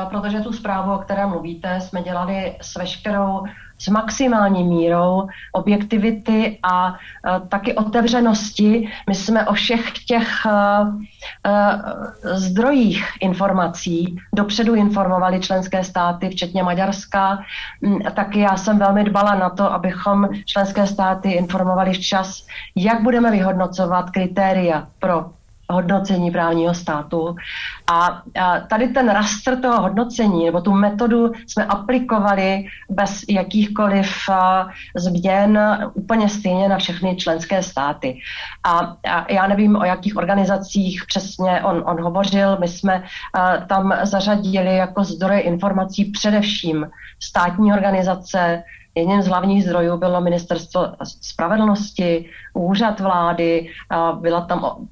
protože 0.09 0.39
tu 0.39 0.53
zprávu, 0.53 0.95
o 0.95 1.03
které 1.03 1.27
mluvíte, 1.27 1.81
jsme 1.81 2.01
dělali 2.03 2.55
s 2.61 2.75
veškerou 2.75 3.43
s 3.77 3.87
maximální 3.87 4.63
mírou 4.63 5.27
objektivity 5.51 6.59
a 6.63 6.87
uh, 6.89 7.47
taky 7.47 7.73
otevřenosti. 7.73 8.89
My 9.07 9.15
jsme 9.15 9.47
o 9.47 9.53
všech 9.53 9.91
těch 10.07 10.27
uh, 10.45 10.87
uh, 10.87 11.01
zdrojích 12.37 13.05
informací 13.21 14.17
dopředu 14.35 14.75
informovali 14.75 15.39
členské 15.39 15.83
státy, 15.83 16.29
včetně 16.29 16.63
Maďarska. 16.63 17.39
Um, 17.81 17.99
taky 18.15 18.39
já 18.39 18.57
jsem 18.57 18.79
velmi 18.79 19.03
dbala 19.03 19.35
na 19.35 19.49
to, 19.49 19.73
abychom 19.73 20.29
členské 20.45 20.87
státy 20.87 21.31
informovali 21.31 21.93
včas, 21.93 22.45
jak 22.75 23.03
budeme 23.03 23.31
vyhodnocovat 23.31 24.09
kritéria 24.09 24.87
pro 24.99 25.25
hodnocení 25.69 26.31
právního 26.31 26.73
státu. 26.73 27.35
A, 27.91 28.21
tady 28.69 28.87
ten 28.87 29.09
rastr 29.09 29.61
toho 29.61 29.81
hodnocení, 29.81 30.45
nebo 30.45 30.61
tu 30.61 30.71
metodu 30.71 31.31
jsme 31.47 31.65
aplikovali 31.65 32.65
bez 32.89 33.21
jakýchkoliv 33.29 34.11
změn 34.95 35.59
úplně 35.93 36.29
stejně 36.29 36.69
na 36.69 36.77
všechny 36.77 37.15
členské 37.15 37.63
státy. 37.63 38.19
A, 38.65 38.95
já 39.29 39.47
nevím, 39.47 39.75
o 39.75 39.85
jakých 39.85 40.17
organizacích 40.17 41.03
přesně 41.07 41.61
on, 41.63 41.83
on 41.85 42.01
hovořil. 42.03 42.57
My 42.59 42.67
jsme 42.67 43.03
tam 43.67 43.93
zařadili 44.03 44.77
jako 44.77 45.03
zdroje 45.03 45.39
informací 45.39 46.05
především 46.05 46.89
státní 47.19 47.73
organizace, 47.73 48.63
Jedním 48.97 49.21
z 49.21 49.27
hlavních 49.27 49.63
zdrojů 49.63 49.97
bylo 49.97 50.21
ministerstvo 50.21 50.87
spravedlnosti, 51.21 52.29
úřad 52.53 52.99
vlády, 52.99 53.69
byla 54.21 54.41
tam 54.41 54.87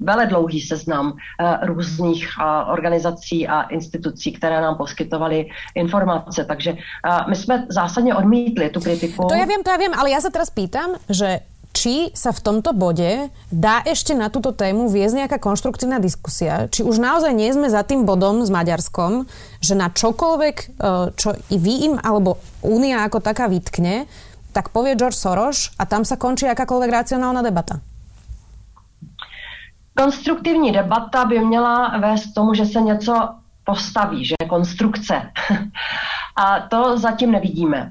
vele 0.00 0.26
dlouhý 0.26 0.60
seznam 0.60 1.12
uh, 1.12 1.66
různých 1.66 2.28
uh, 2.40 2.72
organizací 2.72 3.48
a 3.48 3.62
institucí, 3.62 4.32
které 4.32 4.60
nám 4.60 4.76
poskytovaly 4.76 5.46
informace. 5.74 6.44
Takže 6.44 6.72
uh, 6.72 7.28
my 7.28 7.36
jsme 7.36 7.66
zásadně 7.68 8.14
odmítli 8.14 8.70
tu 8.70 8.80
kritiku. 8.80 9.28
To 9.28 9.34
ja 9.34 9.46
viem, 9.46 9.62
to 9.62 9.70
ja 9.70 9.78
viem, 9.78 9.94
ale 9.94 10.10
ja 10.10 10.20
sa 10.20 10.30
teraz 10.30 10.50
pýtam, 10.50 10.98
že 11.08 11.44
či 11.72 12.12
sa 12.12 12.36
v 12.36 12.40
tomto 12.44 12.76
bode 12.76 13.32
dá 13.48 13.80
ešte 13.88 14.12
na 14.12 14.28
túto 14.28 14.52
tému 14.52 14.92
viesť 14.92 15.24
nejaká 15.24 15.38
konštruktívna 15.40 15.96
diskusia, 16.04 16.68
či 16.68 16.84
už 16.84 17.00
naozaj 17.00 17.32
nie 17.32 17.48
sme 17.48 17.72
za 17.72 17.80
tým 17.80 18.04
bodom 18.04 18.44
s 18.44 18.52
Maďarskom, 18.52 19.24
že 19.64 19.72
na 19.72 19.88
čokoľvek, 19.88 20.56
čo 21.16 21.28
i 21.48 21.56
vy 21.56 21.74
im 21.88 21.94
alebo 21.96 22.36
Únia 22.60 23.08
ako 23.08 23.24
taká 23.24 23.48
vytkne, 23.48 24.04
tak 24.52 24.68
povie 24.68 25.00
George 25.00 25.16
Soros 25.16 25.72
a 25.80 25.88
tam 25.88 26.04
sa 26.04 26.20
končí 26.20 26.44
akákoľvek 26.44 26.90
racionálna 26.92 27.40
debata. 27.40 27.80
Konstruktivní 29.96 30.72
debata 30.72 31.24
by 31.24 31.38
měla 31.38 31.98
vést 31.98 32.32
tomu, 32.32 32.54
že 32.54 32.66
se 32.66 32.80
něco 32.80 33.28
postaví, 33.64 34.24
že 34.24 34.34
konstrukce. 34.48 35.22
A 36.36 36.60
to 36.60 36.98
zatím 36.98 37.30
nevidíme. 37.30 37.90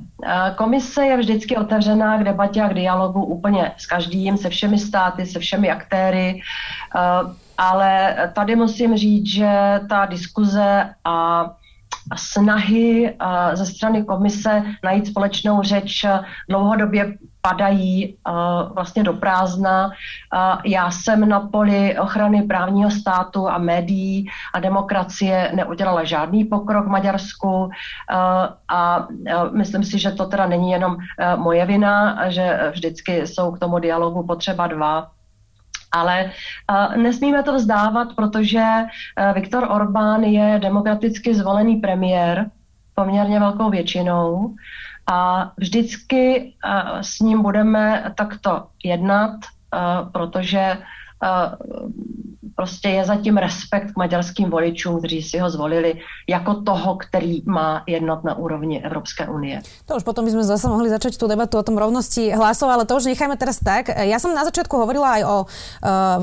Komise 0.56 1.06
je 1.06 1.18
vždycky 1.18 1.58
otevřená 1.58 2.18
k 2.18 2.24
debatě 2.24 2.62
a 2.62 2.70
k 2.70 2.74
dialogu 2.74 3.24
úplně 3.24 3.72
s 3.78 3.86
každým, 3.86 4.38
se 4.38 4.50
všemi 4.50 4.80
státy, 4.80 5.26
se 5.26 5.40
všemi 5.40 5.72
aktéry, 5.72 6.42
ale 7.58 8.16
tady 8.34 8.56
musím 8.56 8.98
říct, 8.98 9.26
že 9.26 9.82
ta 9.90 10.06
diskuze 10.06 10.94
a 11.06 11.46
snahy 12.16 13.18
ze 13.54 13.66
strany 13.66 14.04
komise 14.04 14.64
najít 14.84 15.08
společnou 15.08 15.62
řeč 15.62 16.06
dlouhodobě 16.50 17.18
padají 17.42 18.18
uh, 18.28 18.74
vlastně 18.76 19.04
do 19.04 19.14
prázdna. 19.14 19.86
Uh, 19.86 19.92
já 20.66 20.92
jsem 20.92 21.30
na 21.30 21.40
poli 21.40 22.00
ochrany 22.00 22.44
právního 22.44 22.92
státu 22.92 23.50
a 23.50 23.58
médií 23.58 24.30
a 24.54 24.60
demokracie 24.60 25.52
neudělala 25.56 26.04
žádný 26.04 26.46
pokrok 26.46 26.86
v 26.86 26.90
Maďarsku 26.90 27.64
uh, 27.64 27.70
a 28.68 29.08
myslím 29.52 29.84
si, 29.84 30.00
že 30.00 30.12
to 30.12 30.26
teda 30.26 30.46
není 30.46 30.72
jenom 30.72 30.98
moje 31.36 31.66
vina, 31.66 32.20
že 32.30 32.72
vždycky 32.72 33.28
jsou 33.28 33.52
k 33.52 33.60
tomu 33.60 33.80
dialogu 33.80 34.24
potřeba 34.24 34.68
dva. 34.68 35.12
Ale 35.92 36.32
nesmíme 36.96 37.44
to 37.44 37.56
vzdávat, 37.56 38.08
protože 38.16 38.66
Viktor 39.34 39.68
Orbán 39.72 40.24
je 40.24 40.60
demokraticky 40.60 41.36
zvolený 41.36 41.76
premiér 41.76 42.52
poměrně 42.96 43.40
velkou 43.40 43.70
většinou 43.70 44.56
a 45.08 45.52
vždycky 45.58 46.54
uh, 46.66 47.02
s 47.02 47.20
ním 47.20 47.42
budeme 47.42 48.14
takto 48.18 48.68
jednat, 48.84 49.32
uh, 49.34 50.12
protože 50.12 50.78
uh, 50.78 51.92
prostě 52.56 52.90
je 52.90 53.06
zatím 53.06 53.38
respekt 53.38 53.92
k 53.92 53.98
maďarským 53.98 54.50
voličům, 54.50 55.00
kteří 55.00 55.22
si 55.22 55.38
ho 55.40 55.50
zvolili 55.50 56.00
jako 56.30 56.54
toho, 56.62 56.96
který 56.96 57.44
má 57.46 57.84
jednot 57.88 58.24
na 58.24 58.38
úrovni 58.38 58.84
Evropské 58.84 59.28
unie. 59.28 59.62
To 59.86 59.96
už 59.96 60.04
potom 60.04 60.26
bychom 60.26 60.44
zase 60.44 60.68
mohli 60.68 60.90
začať 60.90 61.18
tu 61.18 61.28
debatu 61.28 61.58
o 61.58 61.64
tom 61.64 61.78
rovnosti 61.78 62.32
hlasov, 62.32 62.70
ale 62.70 62.86
to 62.86 62.96
už 62.98 63.06
nechajme 63.12 63.38
teraz 63.38 63.60
tak. 63.60 63.90
Ja 63.92 64.20
som 64.20 64.36
na 64.36 64.46
začiatku 64.48 64.74
hovorila 64.78 65.20
aj 65.20 65.24
o 65.24 65.36
uh, 65.44 65.48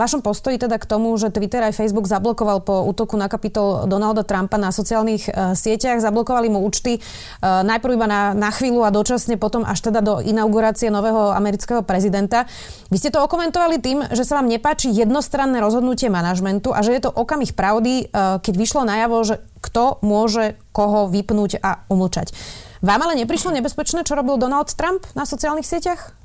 vašom 0.01 0.25
postoji 0.25 0.59
teda 0.59 0.79
k 0.79 0.87
tomu, 0.87 1.15
že 1.17 1.31
Twitter 1.31 1.63
aj 1.63 1.77
Facebook 1.77 2.09
zablokoval 2.09 2.61
po 2.65 2.85
útoku 2.89 3.17
na 3.17 3.29
kapitol 3.29 3.87
Donalda 3.87 4.25
Trumpa 4.25 4.57
na 4.57 4.73
sociálnych 4.73 5.29
uh, 5.29 5.53
sieťach. 5.55 6.01
Zablokovali 6.01 6.49
mu 6.49 6.65
účty 6.65 6.99
uh, 6.99 7.63
najprv 7.63 7.93
iba 7.95 8.07
na, 8.09 8.23
na 8.35 8.51
chvíľu 8.51 8.85
a 8.85 8.91
dočasne 8.91 9.37
potom 9.37 9.65
až 9.65 9.85
teda 9.85 10.01
do 10.01 10.21
inaugurácie 10.25 10.91
nového 10.91 11.31
amerického 11.33 11.85
prezidenta. 11.85 12.49
Vy 12.89 12.97
ste 12.99 13.13
to 13.13 13.21
okomentovali 13.21 13.79
tým, 13.79 14.05
že 14.13 14.25
sa 14.25 14.41
vám 14.41 14.49
nepáči 14.49 14.89
jednostranné 14.91 15.61
rozhodnutie 15.61 16.09
manažmentu 16.19 16.75
a 16.75 16.83
že 16.83 16.99
je 16.99 17.07
to 17.07 17.15
okamih 17.15 17.55
pravdy, 17.55 18.11
uh, 18.11 18.43
keď 18.43 18.55
vyšlo 18.59 18.83
najavo, 18.83 19.23
že 19.23 19.39
kto 19.63 20.03
môže 20.03 20.59
koho 20.75 21.07
vypnúť 21.07 21.63
a 21.63 21.87
umlčať. 21.87 22.35
Vám 22.83 23.03
ale 23.07 23.19
neprišlo 23.19 23.55
nebezpečné, 23.55 24.03
čo 24.03 24.19
robil 24.19 24.39
Donald 24.39 24.75
Trump 24.75 25.07
na 25.15 25.27
sociálních 25.27 25.67
sítích? 25.67 26.19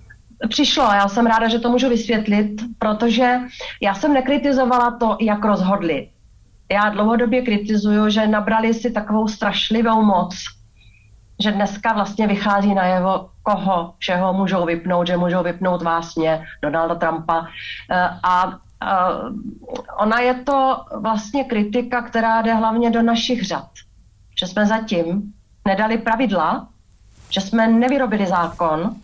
Přišlo, 0.49 0.83
já 0.83 1.07
jsem 1.09 1.25
ráda, 1.25 1.47
že 1.47 1.59
to 1.59 1.69
můžu 1.69 1.89
vysvětlit, 1.89 2.61
protože 2.79 3.39
já 3.81 3.93
jsem 3.95 4.13
nekritizovala 4.13 4.91
to, 4.99 5.17
jak 5.21 5.45
rozhodli. 5.45 6.09
Já 6.71 6.89
dlouhodobě 6.89 7.41
kritizuju, 7.41 8.09
že 8.09 8.27
nabrali 8.27 8.73
si 8.73 8.91
takovou 8.91 9.27
strašlivou 9.27 10.01
moc, 10.01 10.35
že 11.43 11.51
dneska 11.51 11.93
vlastně 11.93 12.27
vychází 12.27 12.73
na 12.73 12.85
jeho, 12.85 13.29
koho 13.43 13.93
všeho 13.97 14.33
můžou 14.33 14.65
vypnout, 14.65 15.07
že 15.07 15.17
můžou 15.17 15.43
vypnout 15.43 15.81
vlastně 15.81 16.45
Donalda 16.61 16.95
Trumpa. 16.95 17.47
Eh, 17.91 18.09
a 18.23 18.57
ona 19.97 20.19
je 20.19 20.33
to 20.33 20.85
vlastně 20.95 21.43
kritika, 21.43 22.01
která 22.01 22.41
jde 22.41 22.53
hlavně 22.53 22.89
do 22.91 23.01
našich 23.01 23.47
řad. 23.47 23.69
Že 24.39 24.47
jsme 24.47 24.65
zatím 24.65 25.33
nedali 25.67 25.97
pravidla, 25.97 26.67
že 27.29 27.41
jsme 27.41 27.67
nevyrobili 27.67 28.27
zákon, 28.27 28.95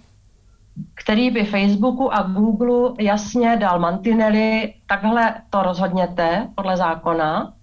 který 0.95 1.31
by 1.31 1.45
Facebooku 1.45 2.13
a 2.13 2.21
Google 2.21 2.93
jasně 2.99 3.57
dal 3.57 3.79
mantinely, 3.79 4.73
takhle 4.87 5.33
to 5.49 5.63
rozhodněte 5.63 6.47
podle 6.55 6.77
zákona 6.77 7.53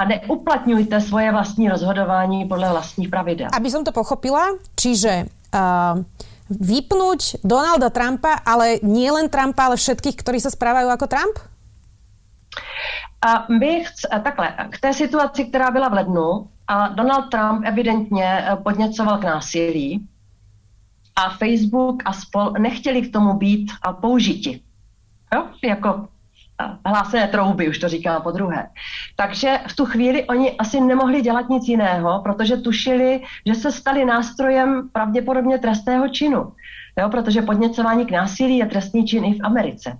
a 0.00 0.04
neuplatňujte 0.04 1.00
svoje 1.00 1.32
vlastní 1.32 1.68
rozhodování 1.68 2.44
podle 2.44 2.70
vlastních 2.70 3.08
pravidel. 3.08 3.48
Aby 3.52 3.70
som 3.70 3.84
to 3.84 3.92
pochopila, 3.92 4.56
čiže 4.76 5.28
uh, 5.52 6.00
vypnúť 6.50 7.40
Donalda 7.46 7.94
Trumpa, 7.94 8.42
ale 8.42 8.82
nie 8.82 9.06
len 9.06 9.30
Trumpa, 9.30 9.70
ale 9.70 9.78
všetkých, 9.78 10.18
ktorí 10.18 10.42
sa 10.42 10.50
správajú 10.50 10.90
ako 10.90 11.06
Trump? 11.06 11.34
A 13.22 13.46
my 13.46 13.84
chc, 13.84 14.10
takhle, 14.24 14.48
k 14.70 14.76
té 14.80 14.90
situaci, 14.92 15.44
která 15.44 15.70
byla 15.70 15.88
v 15.88 15.92
lednu, 15.92 16.48
a 16.70 16.88
Donald 16.88 17.30
Trump 17.30 17.62
evidentně 17.66 18.24
eh, 18.24 18.56
podněcoval 18.56 19.18
k 19.18 19.24
násilí 19.24 20.08
a 21.16 21.30
Facebook 21.30 22.02
a 22.04 22.12
spol 22.12 22.52
nechtěli 22.58 23.02
k 23.02 23.12
tomu 23.12 23.34
být 23.34 23.72
a 23.82 23.92
použiti. 23.92 24.60
Jo? 25.34 25.46
Jako 25.64 26.08
hlásené 26.86 27.28
trouby, 27.28 27.68
už 27.68 27.78
to 27.78 27.88
říkám 27.88 28.22
po 28.22 28.30
druhé. 28.30 28.68
Takže 29.16 29.58
v 29.68 29.76
tu 29.76 29.84
chvíli 29.86 30.24
oni 30.24 30.52
asi 30.52 30.80
nemohli 30.80 31.22
dělat 31.22 31.48
nic 31.48 31.68
jiného, 31.68 32.20
protože 32.22 32.56
tušili, 32.56 33.20
že 33.46 33.54
se 33.54 33.72
stali 33.72 34.04
nástrojem 34.04 34.88
pravděpodobně 34.92 35.58
trestného 35.58 36.08
činu. 36.08 36.52
Jo? 36.98 37.08
Protože 37.08 37.42
podněcování 37.42 38.06
k 38.06 38.10
násilí 38.10 38.58
je 38.58 38.66
trestný 38.66 39.04
čin 39.04 39.24
i 39.24 39.34
v 39.34 39.44
Americe. 39.44 39.98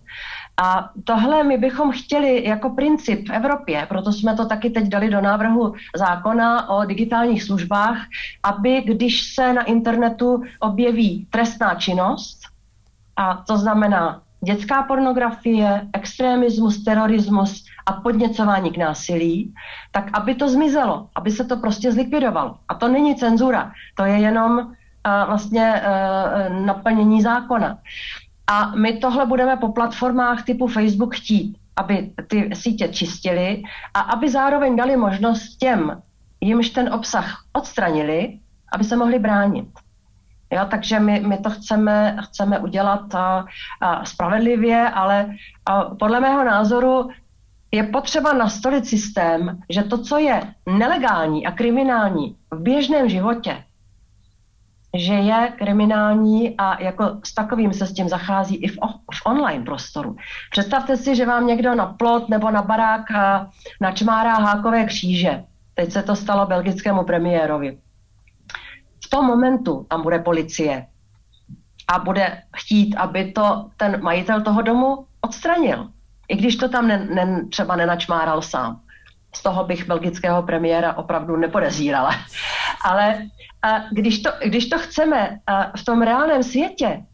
A 0.63 0.91
tohle 1.05 1.45
my 1.45 1.59
bychom 1.59 1.93
chtěli 1.93 2.49
jako 2.49 2.71
princip 2.71 3.29
v 3.29 3.33
Evropě, 3.33 3.87
proto 3.89 4.13
jsme 4.13 4.37
to 4.37 4.47
taky 4.47 4.71
teď 4.71 4.85
dali 4.85 5.11
do 5.11 5.21
návrhu 5.21 5.75
zákona 5.97 6.69
o 6.69 6.85
digitálních 6.85 7.43
službách, 7.43 7.99
aby 8.43 8.83
když 8.83 9.35
se 9.35 9.53
na 9.53 9.63
internetu 9.63 10.43
objeví 10.61 11.27
trestná 11.31 11.75
činnost, 11.75 12.39
a 13.17 13.35
to 13.47 13.57
znamená 13.57 14.23
dětská 14.45 14.83
pornografie, 14.83 15.89
extremismus, 15.93 16.85
terorismus 16.85 17.65
a 17.87 17.93
podněcování 17.93 18.71
k 18.71 18.77
násilí, 18.77 19.55
tak 19.93 20.11
aby 20.13 20.35
to 20.35 20.49
zmizelo, 20.49 21.09
aby 21.15 21.31
se 21.31 21.45
to 21.45 21.57
prostě 21.57 21.93
zlikvidovalo. 21.93 22.57
A 22.69 22.75
to 22.75 22.89
není 22.89 23.17
cenzura, 23.17 23.73
to 23.95 24.05
je 24.05 24.19
jenom 24.19 24.59
uh, 24.59 24.67
vlastně 25.27 25.83
uh, 25.83 26.67
naplnění 26.67 27.23
zákona. 27.23 27.79
A 28.47 28.75
my 28.75 28.93
tohle 28.93 29.27
budeme 29.27 29.57
po 29.57 29.69
platformách 29.69 30.45
typu 30.45 30.67
Facebook 30.67 31.15
chtít, 31.15 31.57
aby 31.77 32.11
ty 32.27 32.51
sítě 32.55 32.89
čistili 32.89 33.63
a 33.95 34.01
aby 34.01 34.31
zároveň 34.31 34.77
dali 34.77 34.97
možnost 34.97 35.57
těm, 35.57 36.03
jimž 36.41 36.71
ten 36.71 36.95
obsah 36.95 37.45
odstranili, 37.53 38.39
aby 38.73 38.85
se 38.85 38.97
mohli 38.97 39.19
bránit. 39.19 39.69
Jo, 40.53 40.67
takže 40.71 41.01
my, 41.01 41.21
my 41.21 41.39
to 41.39 41.51
chceme, 41.51 42.17
chceme 42.21 42.59
udělat 42.59 43.15
a, 43.15 43.45
a 43.81 44.05
spravedlivě, 44.05 44.91
ale 44.91 45.35
a 45.67 45.83
podle 45.83 46.21
mého 46.21 46.45
názoru 46.45 47.09
je 47.73 47.83
potřeba 47.83 48.33
nastolit 48.33 48.87
systém, 48.87 49.59
že 49.71 49.83
to, 49.83 49.99
co 49.99 50.19
je 50.19 50.55
nelegální 50.79 51.47
a 51.47 51.53
kriminální 51.53 52.37
v 52.51 52.61
běžném 52.61 53.09
životě, 53.09 53.65
že 54.97 55.15
je 55.15 55.53
kriminální 55.59 56.55
a 56.59 56.83
jako 56.83 57.21
s 57.25 57.35
takovým 57.35 57.73
se 57.73 57.87
s 57.87 57.93
tím 57.93 58.09
zachází 58.09 58.57
i 58.57 58.69
v, 58.69 58.77
v 59.15 59.27
online 59.27 59.65
prostoru. 59.65 60.17
Představte 60.51 60.97
si, 60.97 61.17
že 61.17 61.27
vám 61.27 61.47
někdo 61.47 61.75
na 61.75 61.87
plot 61.87 62.29
nebo 62.29 62.51
na 62.51 62.63
barák 62.63 63.07
načmárá 63.81 64.35
hákové 64.35 64.85
kříže. 64.85 65.45
Teď 65.75 65.93
se 65.93 66.03
to 66.03 66.17
stalo 66.17 66.47
belgickému 66.47 67.05
premiérovi. 67.05 67.79
V 69.11 69.17
tom 69.19 69.27
momentu 69.27 69.87
tam 69.89 70.03
bude 70.03 70.19
policie 70.19 70.87
a 71.89 71.99
bude 71.99 72.43
chtít, 72.57 72.95
aby 72.95 73.33
to 73.33 73.71
ten 73.77 74.03
majitel 74.03 74.43
toho 74.43 74.63
domu 74.63 75.07
odstranil. 75.21 75.91
I 76.29 76.37
když 76.37 76.57
to 76.57 76.69
tam 76.69 76.89
ne, 76.89 77.09
ne, 77.15 77.45
třeba 77.51 77.77
nenačmáral 77.77 78.43
sám. 78.43 78.81
Z 79.35 79.43
toho 79.43 79.65
bych 79.65 79.87
belgického 79.87 80.43
premiéra 80.43 80.97
opravdu 80.97 81.37
nepodezírala. 81.37 82.15
Ale 82.85 83.27
a 83.63 83.79
když 83.91 84.23
to, 84.23 84.31
když 84.45 84.69
to 84.69 84.79
chceme 84.79 85.41
v 85.77 85.85
tom 85.85 86.03
reálném 86.03 86.43
světě, 86.43 87.05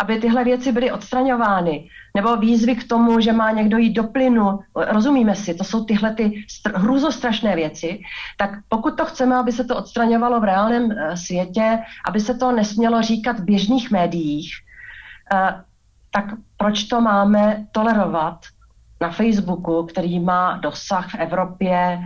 aby 0.00 0.18
tyhle 0.18 0.44
věci 0.44 0.72
byly 0.72 0.92
odstraňovány, 0.92 1.88
nebo 2.14 2.36
výzvy 2.36 2.76
k 2.76 2.88
tomu, 2.88 3.20
že 3.20 3.32
má 3.32 3.50
někdo 3.50 3.78
jít 3.78 3.92
do 3.92 4.04
plynu, 4.04 4.58
rozumíme 4.74 5.34
si, 5.34 5.54
to 5.54 5.64
jsou 5.64 5.84
tyhle 5.84 6.14
ty 6.14 6.44
hrůzostrašné 6.74 7.56
věci, 7.56 8.02
tak 8.36 8.50
pokud 8.68 8.96
to 8.96 9.04
chceme, 9.04 9.36
aby 9.36 9.52
se 9.52 9.64
to 9.64 9.76
odstraňovalo 9.76 10.40
v 10.40 10.44
reálném 10.44 10.92
e, 10.92 11.16
světě, 11.16 11.78
aby 12.08 12.20
se 12.20 12.34
to 12.34 12.52
nesmělo 12.52 13.02
říkat 13.02 13.40
v 13.40 13.44
běžných 13.44 13.90
médiích, 13.90 14.52
e, 15.32 15.64
tak 16.10 16.24
proč 16.56 16.84
to 16.84 17.00
máme 17.00 17.66
tolerovat 17.72 18.38
na 19.00 19.10
Facebooku, 19.10 19.82
který 19.82 20.20
má 20.20 20.56
dosah 20.56 21.10
v 21.10 21.14
Evropě 21.14 22.00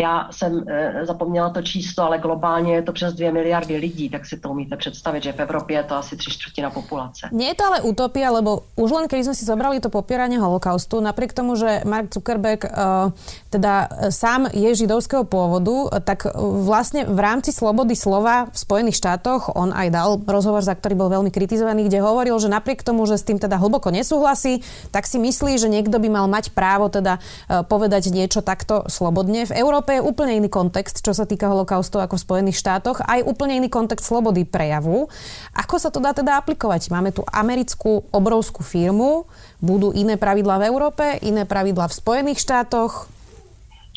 já 0.00 0.28
jsem 0.30 0.64
e, 0.68 1.06
zapomněla 1.06 1.50
to 1.50 1.62
číslo, 1.62 2.04
ale 2.04 2.18
globálně 2.18 2.74
je 2.74 2.82
to 2.82 2.92
přes 2.92 3.14
2 3.14 3.32
miliardy 3.32 3.76
lidí, 3.76 4.10
tak 4.10 4.26
si 4.26 4.36
to 4.38 4.50
umíte 4.50 4.76
představit, 4.76 5.22
že 5.22 5.32
v 5.32 5.40
Evropě 5.40 5.76
je 5.76 5.82
to 5.82 5.94
asi 5.94 6.16
tři 6.16 6.30
čtvrtina 6.30 6.70
populace. 6.70 7.28
Nie 7.32 7.48
je 7.48 7.58
to 7.58 7.64
ale 7.66 7.82
utopia, 7.82 8.30
lebo 8.30 8.62
už 8.78 8.90
len 8.94 9.04
keď 9.10 9.26
sme 9.26 9.34
si 9.34 9.42
zobrali 9.42 9.82
to 9.82 9.90
popieranie 9.90 10.38
holokaustu, 10.38 11.02
napriek 11.02 11.34
tomu, 11.34 11.58
že 11.58 11.82
Mark 11.82 12.14
Zuckerberg 12.14 12.62
e, 12.64 12.70
teda 13.50 13.88
sám 14.14 14.46
je 14.54 14.70
židovského 14.74 15.26
pôvodu, 15.26 15.90
tak 16.06 16.30
vlastne 16.38 17.02
v 17.02 17.18
rámci 17.18 17.50
slobody 17.50 17.98
slova 17.98 18.46
v 18.54 18.56
Spojených 18.56 19.02
štátoch 19.02 19.50
on 19.58 19.74
aj 19.74 19.88
dal 19.90 20.10
rozhovor, 20.22 20.62
za 20.62 20.78
ktorý 20.78 20.94
bol 20.94 21.10
veľmi 21.10 21.34
kritizovaný, 21.34 21.90
kde 21.90 22.04
hovoril, 22.04 22.38
že 22.38 22.46
napriek 22.46 22.86
tomu, 22.86 23.02
že 23.08 23.18
s 23.18 23.26
tým 23.26 23.42
teda 23.42 23.58
hlboko 23.58 23.90
nesúhlasí, 23.90 24.62
tak 24.94 25.10
si 25.10 25.18
myslí, 25.18 25.58
že 25.58 25.66
niekto 25.66 25.98
by 25.98 26.06
mal 26.06 26.26
mať 26.30 26.54
právo 26.54 26.86
teda 26.86 27.18
povedať 27.48 28.12
niečo 28.12 28.44
takto 28.44 28.84
slobodne. 28.86 29.48
V 29.48 29.56
Európe 29.56 29.87
Európe 29.88 30.04
je 30.04 30.12
úplne 30.12 30.36
iný 30.36 30.52
kontext, 30.52 31.00
čo 31.00 31.16
sa 31.16 31.24
týka 31.24 31.48
holokaustu 31.48 31.96
ako 31.96 32.20
v 32.20 32.24
Spojených 32.28 32.60
štátoch, 32.60 33.00
aj 33.08 33.24
úplne 33.24 33.56
iný 33.56 33.72
kontext 33.72 34.04
slobody 34.04 34.44
prejavu. 34.44 35.08
Ako 35.56 35.80
sa 35.80 35.88
to 35.88 35.96
dá 35.96 36.12
teda 36.12 36.36
aplikovať? 36.36 36.92
Máme 36.92 37.08
tu 37.08 37.24
americkú 37.24 38.04
obrovskú 38.12 38.60
firmu, 38.60 39.24
budú 39.64 39.96
iné 39.96 40.20
pravidla 40.20 40.60
v 40.60 40.68
Európe, 40.68 41.16
iné 41.24 41.48
pravidla 41.48 41.88
v 41.88 41.96
Spojených 42.04 42.36
štátoch? 42.36 43.08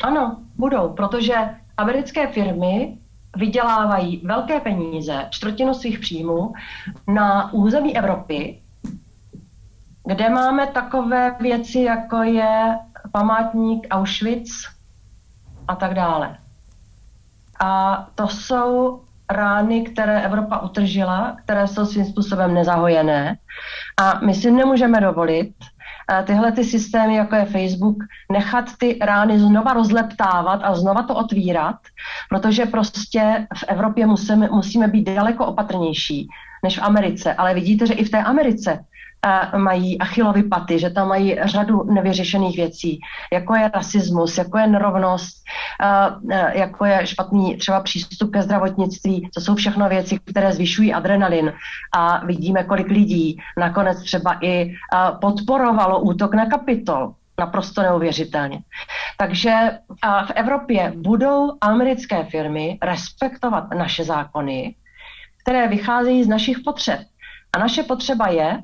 Ano, 0.00 0.40
budou, 0.56 0.96
protože 0.96 1.36
americké 1.76 2.32
firmy 2.32 2.96
vydělávají 3.36 4.24
velké 4.24 4.64
peníze, 4.64 5.28
čtvrtinu 5.28 5.76
svých 5.76 6.00
příjmů, 6.00 6.56
na 7.04 7.52
území 7.52 7.92
Evropy, 7.92 8.64
kde 10.08 10.26
máme 10.30 10.72
takové 10.72 11.36
věci, 11.40 11.84
jako 11.84 12.22
je 12.22 12.80
památník 13.12 13.86
Auschwitz, 13.92 14.71
a 15.68 15.76
tak 15.76 15.94
dále. 15.94 16.36
A 17.60 18.06
to 18.14 18.28
jsou 18.28 19.00
rány, 19.30 19.82
které 19.82 20.22
Evropa 20.22 20.58
utržila, 20.58 21.36
které 21.44 21.68
jsou 21.68 21.86
svým 21.86 22.04
způsobem 22.04 22.54
nezahojené. 22.54 23.36
A 24.02 24.20
my 24.24 24.34
si 24.34 24.50
nemůžeme 24.50 25.00
dovolit, 25.00 25.54
tyhle 26.24 26.52
ty 26.52 26.64
systémy, 26.64 27.14
jako 27.14 27.36
je 27.36 27.44
Facebook, 27.44 27.96
nechat 28.32 28.64
ty 28.78 28.98
rány 29.02 29.38
znova 29.38 29.72
rozleptávat 29.72 30.60
a 30.62 30.74
znova 30.74 31.02
to 31.02 31.14
otvírat, 31.14 31.76
protože 32.28 32.66
prostě 32.66 33.46
v 33.56 33.64
Evropě 33.68 34.06
musíme, 34.06 34.48
musíme 34.48 34.88
být 34.88 35.10
daleko 35.10 35.46
opatrnější 35.46 36.28
než 36.64 36.78
v 36.78 36.82
Americe. 36.82 37.34
Ale 37.34 37.54
vidíte, 37.54 37.86
že 37.86 37.94
i 37.94 38.04
v 38.04 38.10
té 38.10 38.22
Americe 38.22 38.84
mají 39.56 39.98
achilovy 39.98 40.42
paty, 40.42 40.78
že 40.78 40.90
tam 40.90 41.08
mají 41.08 41.38
řadu 41.44 41.82
nevyřešených 41.82 42.56
věcí, 42.56 43.00
jako 43.32 43.54
je 43.54 43.70
rasismus, 43.74 44.38
jako 44.38 44.58
je 44.58 44.66
nerovnost, 44.66 45.36
jako 46.52 46.84
je 46.84 47.06
špatný 47.06 47.56
třeba 47.56 47.80
přístup 47.80 48.32
ke 48.32 48.42
zdravotnictví. 48.42 49.30
To 49.34 49.40
jsou 49.40 49.54
všechno 49.54 49.88
věci, 49.88 50.18
které 50.30 50.52
zvyšují 50.52 50.94
adrenalin. 50.94 51.52
A 51.92 52.24
vidíme, 52.26 52.64
kolik 52.64 52.88
lidí 52.88 53.38
nakonec 53.58 54.02
třeba 54.02 54.38
i 54.40 54.74
podporovalo 55.20 56.00
útok 56.00 56.34
na 56.34 56.46
kapitol. 56.46 57.14
Naprosto 57.38 57.82
neuvěřitelně. 57.82 58.58
Takže 59.16 59.52
v 60.26 60.30
Evropě 60.34 60.92
budou 60.96 61.52
americké 61.60 62.24
firmy 62.24 62.78
respektovat 62.82 63.70
naše 63.70 64.04
zákony, 64.04 64.74
které 65.42 65.68
vycházejí 65.68 66.24
z 66.24 66.28
našich 66.28 66.58
potřeb. 66.64 67.00
A 67.52 67.58
naše 67.58 67.82
potřeba 67.82 68.28
je, 68.28 68.58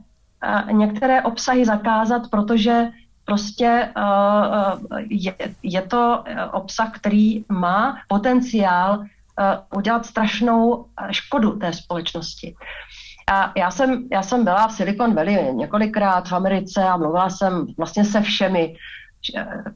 některé 0.70 1.22
obsahy 1.22 1.64
zakázat, 1.64 2.22
protože 2.31 2.88
prostě 3.24 3.92
je, 5.09 5.35
je 5.62 5.83
to 5.83 6.24
obsah, 6.53 6.92
který 6.92 7.44
má 7.48 7.96
potenciál 8.09 9.05
udělat 9.77 10.07
strašnou 10.07 10.87
škodu 11.11 11.53
té 11.53 11.72
společnosti. 11.72 12.55
A 13.33 13.53
já 13.57 13.70
jsem, 13.70 14.09
já 14.12 14.22
jsem 14.22 14.44
byla 14.44 14.68
v 14.68 14.72
Silicon 14.72 15.14
Valley 15.14 15.55
několikrát 15.55 16.29
v 16.29 16.33
Americe 16.33 16.85
a 16.85 16.96
mluvila 16.96 17.31
jsem 17.31 17.66
vlastně 17.79 18.05
se 18.05 18.20
všemi 18.20 18.77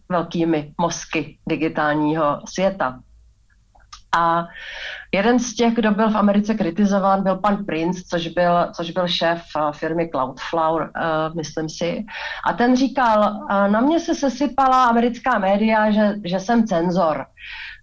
velkými 0.09 0.73
mozky 0.81 1.39
digitálního 1.49 2.41
světa. 2.49 3.01
A 4.17 4.49
jeden 5.13 5.39
z 5.39 5.55
těch, 5.55 5.75
kdo 5.75 5.91
byl 5.91 6.11
v 6.11 6.17
Americe 6.17 6.55
kritizován, 6.55 7.23
byl 7.23 7.37
pan 7.37 7.65
Prince, 7.65 8.03
což 8.09 8.29
byl, 8.29 8.73
což 8.73 8.91
byl 8.91 9.09
šéf 9.09 9.43
eh, 9.57 9.73
firmy 9.73 10.09
Cloudflower, 10.09 10.83
uh, 10.83 11.37
myslím 11.37 11.69
si. 11.69 12.05
A 12.47 12.53
ten 12.53 12.77
říkal, 12.77 13.33
uh, 13.33 13.49
na 13.69 13.81
mě 13.81 14.01
se 14.01 14.15
sesypala 14.15 14.85
americká 14.85 15.39
média, 15.39 15.91
že, 15.91 16.15
že 16.25 16.41
jsem 16.41 16.67
cenzor. 16.67 17.27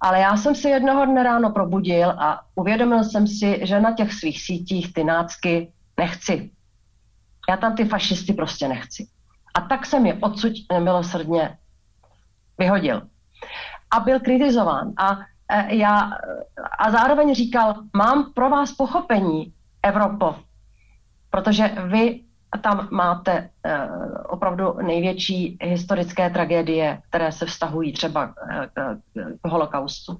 Ale 0.01 0.19
já 0.19 0.37
jsem 0.37 0.55
se 0.55 0.69
jednoho 0.69 1.05
dne 1.05 1.23
ráno 1.23 1.49
probudil 1.49 2.09
a 2.09 2.41
uvědomil 2.55 3.03
jsem 3.03 3.27
si, 3.27 3.59
že 3.63 3.79
na 3.79 3.93
těch 3.93 4.13
svých 4.13 4.41
sítích 4.41 4.93
ty 4.93 5.03
nácky 5.03 5.71
nechci. 5.97 6.51
Já 7.49 7.57
tam 7.57 7.75
ty 7.75 7.85
fašisty 7.85 8.33
prostě 8.33 8.67
nechci. 8.67 9.07
A 9.53 9.61
tak 9.61 9.85
jsem 9.85 10.05
je 10.05 10.13
odsud 10.13 10.53
nemilosrdně 10.71 11.57
vyhodil. 12.57 13.01
A 13.91 13.99
byl 13.99 14.19
kritizován. 14.19 14.93
A 14.97 15.17
Eh, 15.17 15.38
já, 15.67 16.11
a 16.79 16.91
zároveň 16.91 17.35
říkal, 17.35 17.75
mám 17.93 18.33
pro 18.33 18.49
vás 18.49 18.71
pochopení, 18.71 19.53
Evropo, 19.83 20.35
protože 21.29 21.67
vy 21.87 22.21
tam 22.61 22.87
máte 22.91 23.49
uh, 23.65 23.71
opravdu 24.27 24.77
největší 24.81 25.57
historické 25.61 26.29
tragédie, 26.29 27.01
které 27.09 27.31
se 27.31 27.45
vztahují 27.45 27.93
třeba 27.93 28.25
uh, 28.25 28.33
k, 29.41 29.49
holokaustu. 29.49 30.17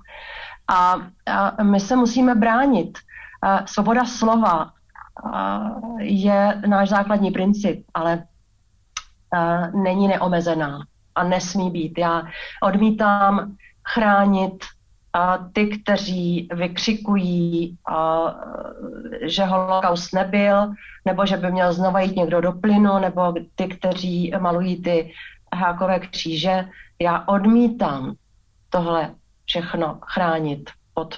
A, 0.69 0.95
my 1.63 1.79
se 1.79 1.95
musíme 1.95 2.35
bránit. 2.35 2.97
Svoboda 3.65 4.05
slova 4.05 4.71
je 5.99 6.61
náš 6.67 6.89
základní 6.89 7.31
princip, 7.31 7.85
ale 7.93 8.23
není 9.73 10.07
neomezená 10.07 10.79
a 11.15 11.23
nesmí 11.23 11.71
být. 11.71 11.97
Já 11.97 12.23
odmítám 12.63 13.55
chránit 13.93 14.65
ty, 15.53 15.67
kteří 15.67 16.49
vykřikují, 16.53 17.77
že 19.21 19.45
holokaust 19.45 20.13
nebyl, 20.13 20.73
nebo 21.05 21.25
že 21.25 21.37
by 21.37 21.51
měl 21.51 21.73
znova 21.73 21.99
jít 21.99 22.15
někdo 22.15 22.41
do 22.41 22.51
plynu, 22.51 22.99
nebo 22.99 23.33
ty, 23.55 23.67
kteří 23.67 24.33
malují 24.39 24.81
ty 24.81 25.13
hákové 25.55 25.99
kříže, 25.99 26.69
já 27.01 27.23
odmítám 27.27 28.15
tohle 28.69 29.15
všechno 29.45 29.99
chránit 30.01 30.69
pod 30.93 31.17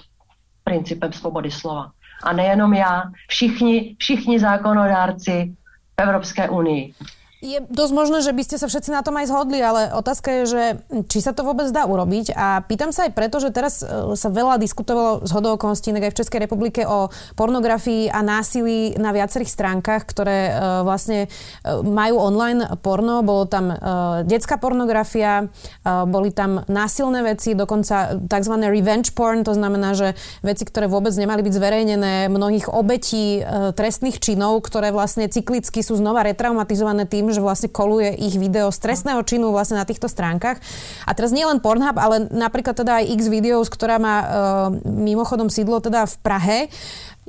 principem 0.64 1.14
svobody 1.14 1.52
slova. 1.52 1.92
A 2.24 2.34
nejenom 2.34 2.74
já, 2.74 3.04
všichni, 3.28 3.96
všichni 4.00 4.40
zákonodárci 4.40 5.54
v 6.00 6.02
Evropské 6.02 6.50
unii. 6.50 6.94
Je 7.42 7.58
dosť 7.58 7.94
možné, 7.98 8.22
že 8.22 8.38
by 8.38 8.44
ste 8.46 8.62
sa 8.62 8.70
všetci 8.70 8.94
na 8.94 9.02
tom 9.02 9.18
aj 9.18 9.34
zhodli, 9.34 9.58
ale 9.58 9.90
otázka 9.98 10.30
je, 10.30 10.44
že 10.46 10.64
či 11.10 11.26
sa 11.26 11.34
to 11.34 11.42
vôbec 11.42 11.66
dá 11.74 11.90
urobiť. 11.90 12.38
A 12.38 12.62
pýtam 12.62 12.94
sa 12.94 13.10
aj 13.10 13.18
preto, 13.18 13.42
že 13.42 13.50
teraz 13.50 13.82
e, 13.82 14.14
sa 14.14 14.30
veľa 14.30 14.62
diskutovalo 14.62 15.26
z 15.26 15.32
hodou 15.34 15.58
okolností 15.58 15.90
aj 15.90 16.14
v 16.14 16.20
Českej 16.22 16.46
republike 16.46 16.86
o 16.86 17.10
pornografii 17.34 18.14
a 18.14 18.22
násilí 18.22 18.94
na 19.02 19.10
viacerých 19.10 19.50
stránkach, 19.50 20.06
ktoré 20.06 20.54
e, 20.54 20.86
vlastne 20.86 21.26
e, 21.26 21.28
majú 21.82 22.22
online 22.22 22.78
porno. 22.78 23.26
Bolo 23.26 23.50
tam 23.50 23.74
detská 24.22 24.62
pornografia, 24.62 25.50
boli 25.86 26.30
tam 26.30 26.62
násilné 26.70 27.26
veci, 27.26 27.58
dokonca 27.58 28.22
tzv. 28.22 28.54
revenge 28.70 29.18
porn, 29.18 29.42
to 29.42 29.58
znamená, 29.58 29.98
že 29.98 30.14
veci, 30.46 30.62
ktoré 30.62 30.86
vôbec 30.86 31.14
nemali 31.18 31.42
byť 31.42 31.54
zverejnené, 31.58 32.14
mnohých 32.30 32.70
obetí 32.70 33.42
trestných 33.74 34.22
činov, 34.22 34.62
ktoré 34.68 34.94
vlastne 34.94 35.26
cyklicky 35.26 35.82
sú 35.82 35.98
znova 35.98 36.22
retraumatizované 36.28 37.10
tým, 37.10 37.31
že 37.32 37.44
vlastne 37.44 37.72
koluje 37.72 38.14
ich 38.16 38.36
video 38.36 38.70
z 38.70 38.80
trestného 38.80 39.24
činu 39.24 39.50
vlastne 39.50 39.80
na 39.80 39.88
týchto 39.88 40.12
stránkach. 40.12 40.60
A 41.08 41.12
teraz 41.16 41.32
nie 41.32 41.48
len 41.48 41.64
Pornhub, 41.64 41.98
ale 41.98 42.28
napríklad 42.30 42.78
teda 42.78 43.04
aj 43.04 43.12
X 43.18 43.22
videos, 43.32 43.68
ktorá 43.68 43.98
má 43.98 44.16
uh, 44.22 44.28
mimochodom 44.86 45.48
sídlo 45.48 45.80
teda 45.80 46.08
v 46.08 46.16
Prahe. 46.22 46.60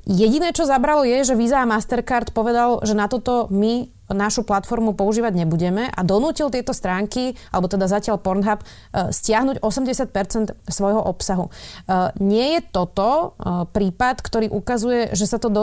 Jediné, 0.03 0.51
čo 0.51 0.67
zabralo 0.67 1.07
je, 1.07 1.23
že 1.23 1.39
Visa 1.39 1.63
a 1.63 1.69
Mastercard 1.69 2.35
povedal, 2.35 2.83
že 2.83 2.99
na 2.99 3.07
toto 3.07 3.47
my 3.55 3.87
našu 4.13 4.47
platformu 4.47 4.97
používať 4.97 5.33
nebudeme 5.37 5.89
a 5.89 6.01
donútil 6.07 6.49
tieto 6.49 6.73
stránky, 6.73 7.37
alebo 7.53 7.69
teda 7.69 7.89
zatiaľ 7.89 8.21
Pornhub, 8.21 8.61
e, 8.63 8.67
stiahnuť 9.13 9.61
80% 9.61 10.57
svojho 10.69 11.01
obsahu. 11.03 11.49
E, 11.49 11.51
nie 12.21 12.57
je 12.57 12.61
toto 12.69 13.09
e, 13.09 13.67
prípad, 13.69 14.25
ktorý 14.25 14.47
ukazuje, 14.53 15.13
že 15.13 15.27
sa 15.29 15.37
to 15.37 15.49
do, 15.49 15.63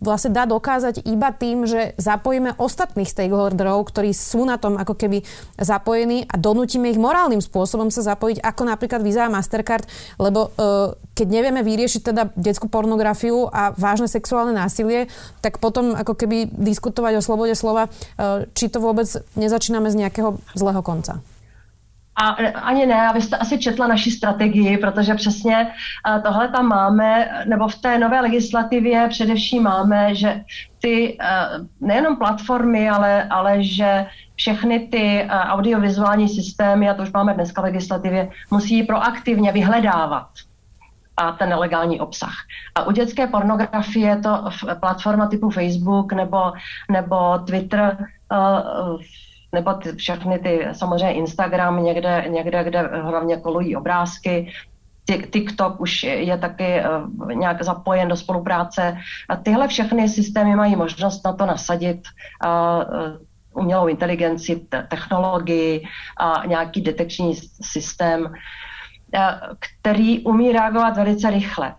vlastne 0.00 0.34
dá 0.34 0.44
dokázať 0.44 1.06
iba 1.06 1.30
tým, 1.34 1.66
že 1.66 1.94
zapojíme 1.98 2.58
ostatných 2.58 3.08
stakeholderov, 3.08 3.88
ktorí 3.90 4.14
sú 4.14 4.44
na 4.46 4.58
tom 4.58 4.78
ako 4.78 4.94
keby 4.94 5.22
zapojení 5.58 6.28
a 6.28 6.34
donútime 6.36 6.92
ich 6.92 7.00
morálnym 7.00 7.42
spôsobom 7.42 7.90
sa 7.90 8.02
zapojiť, 8.02 8.42
ako 8.42 8.62
napríklad 8.66 9.00
Visa 9.02 9.26
a 9.26 9.32
Mastercard, 9.32 9.86
lebo 10.18 10.52
keď 11.16 11.26
nevieme 11.28 11.60
vyriešiť 11.64 12.02
teda 12.12 12.22
detskú 12.36 12.68
pornografiu 12.68 13.48
a 13.48 13.72
vážne 13.72 14.08
sexuálne 14.08 14.56
násilie, 14.56 15.08
tak 15.40 15.60
potom 15.60 15.92
ako 15.92 16.16
keby 16.16 16.48
diskutovať 16.52 17.20
o 17.20 17.24
slobode 17.24 17.52
slova, 17.56 17.75
eh, 17.84 18.46
či 18.54 18.68
to 18.68 18.80
vôbec 18.80 19.06
nezačínáme 19.36 19.90
z 19.90 19.94
nějakého 19.94 20.38
zlého 20.54 20.82
konca. 20.82 21.20
A 22.16 22.28
ani 22.54 22.86
ne, 22.86 23.08
a 23.08 23.12
vy 23.12 23.22
jste 23.22 23.36
asi 23.36 23.58
četla 23.58 23.86
naši 23.86 24.10
strategii, 24.10 24.76
protože 24.78 25.14
přesně 25.14 25.66
eh, 25.66 26.20
tohle 26.20 26.48
tam 26.48 26.66
máme, 26.66 27.28
nebo 27.46 27.68
v 27.68 27.74
té 27.74 27.98
nové 27.98 28.20
legislativě 28.20 29.08
především 29.08 29.62
máme, 29.62 30.14
že 30.14 30.44
ty 30.80 31.16
eh, 31.20 31.26
nejenom 31.80 32.16
platformy, 32.16 32.90
ale, 32.90 33.24
ale 33.24 33.62
že 33.62 34.06
všechny 34.34 34.78
ty 34.78 35.28
audiovizuální 35.30 36.28
systémy, 36.28 36.88
a 36.88 36.94
to 36.94 37.02
už 37.02 37.12
máme 37.12 37.34
dneska 37.34 37.60
v 37.60 37.64
legislativě, 37.64 38.28
musí 38.50 38.82
proaktivně 38.82 39.52
vyhledávat 39.52 40.28
a 41.16 41.32
ten 41.32 41.48
nelegální 41.48 42.00
obsah. 42.00 42.34
A 42.74 42.82
u 42.82 42.92
dětské 42.92 43.26
pornografie 43.26 44.16
to 44.16 44.50
platforma 44.80 45.26
typu 45.26 45.50
Facebook 45.50 46.12
nebo, 46.12 46.52
nebo 46.90 47.38
Twitter, 47.38 47.96
uh, 48.32 49.00
nebo 49.52 49.74
ty, 49.74 49.92
všechny 49.92 50.38
ty, 50.38 50.68
samozřejmě 50.72 51.12
Instagram, 51.12 51.84
někde, 51.84 52.24
někde, 52.28 52.64
kde 52.64 52.82
hlavně 52.82 53.36
kolují 53.36 53.76
obrázky, 53.76 54.52
TikTok 55.30 55.80
už 55.80 56.02
je 56.02 56.38
taky 56.38 56.82
uh, 56.82 57.32
nějak 57.32 57.62
zapojen 57.62 58.08
do 58.08 58.16
spolupráce. 58.16 58.98
A 59.28 59.36
tyhle 59.36 59.68
všechny 59.68 60.08
systémy 60.08 60.56
mají 60.56 60.76
možnost 60.76 61.24
na 61.24 61.32
to 61.32 61.46
nasadit 61.46 62.02
uh, 62.44 63.62
umělou 63.62 63.86
inteligenci, 63.86 64.66
technologii 64.88 65.84
a 66.16 66.46
nějaký 66.46 66.80
detekční 66.80 67.34
systém. 67.62 68.32
Eh, 69.14 69.40
který 69.58 70.20
umí 70.20 70.52
reagovat 70.52 70.96
velice 70.96 71.30
rychle. 71.30 71.74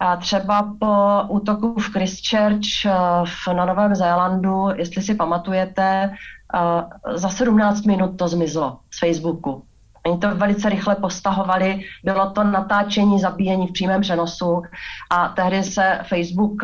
A 0.00 0.16
třeba 0.16 0.74
po 0.80 1.22
útoku 1.28 1.80
v 1.80 1.92
Christchurch 1.92 2.86
eh, 2.86 2.92
v, 3.24 3.48
na 3.52 3.64
Novém 3.64 3.94
Zélandu, 3.94 4.68
jestli 4.74 5.02
si 5.02 5.14
pamatujete, 5.14 6.10
eh, 6.54 7.18
za 7.18 7.28
17 7.28 7.82
minut 7.86 8.16
to 8.16 8.28
zmizlo 8.28 8.78
z 8.90 8.98
Facebooku. 8.98 9.62
Oni 10.06 10.18
to 10.18 10.34
velice 10.34 10.68
rychle 10.68 10.94
postahovali, 10.94 11.84
bylo 12.04 12.30
to 12.30 12.44
natáčení, 12.44 13.20
zabíjení 13.20 13.66
v 13.66 13.72
přímém 13.72 14.00
přenosu 14.00 14.62
a 15.10 15.28
tehdy 15.28 15.62
se 15.62 15.98
Facebook 16.08 16.62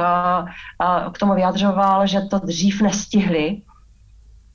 k 1.13 1.19
tomu 1.19 1.35
vyjadřoval, 1.35 2.07
že 2.07 2.21
to 2.21 2.39
dřív 2.39 2.83
nestihli 2.83 3.63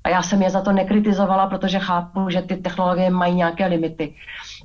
A 0.04 0.10
já 0.10 0.22
jsem 0.22 0.41
je 0.41 0.49
za 0.49 0.62
to 0.62 0.72
nekritizovala, 0.72 1.47
protože 1.47 1.80
chápu, 1.80 2.30
že 2.30 2.41
ty 2.41 2.58
technologie 2.58 3.10
mají 3.10 3.36
nějaké 3.36 3.66
limity. 3.66 4.16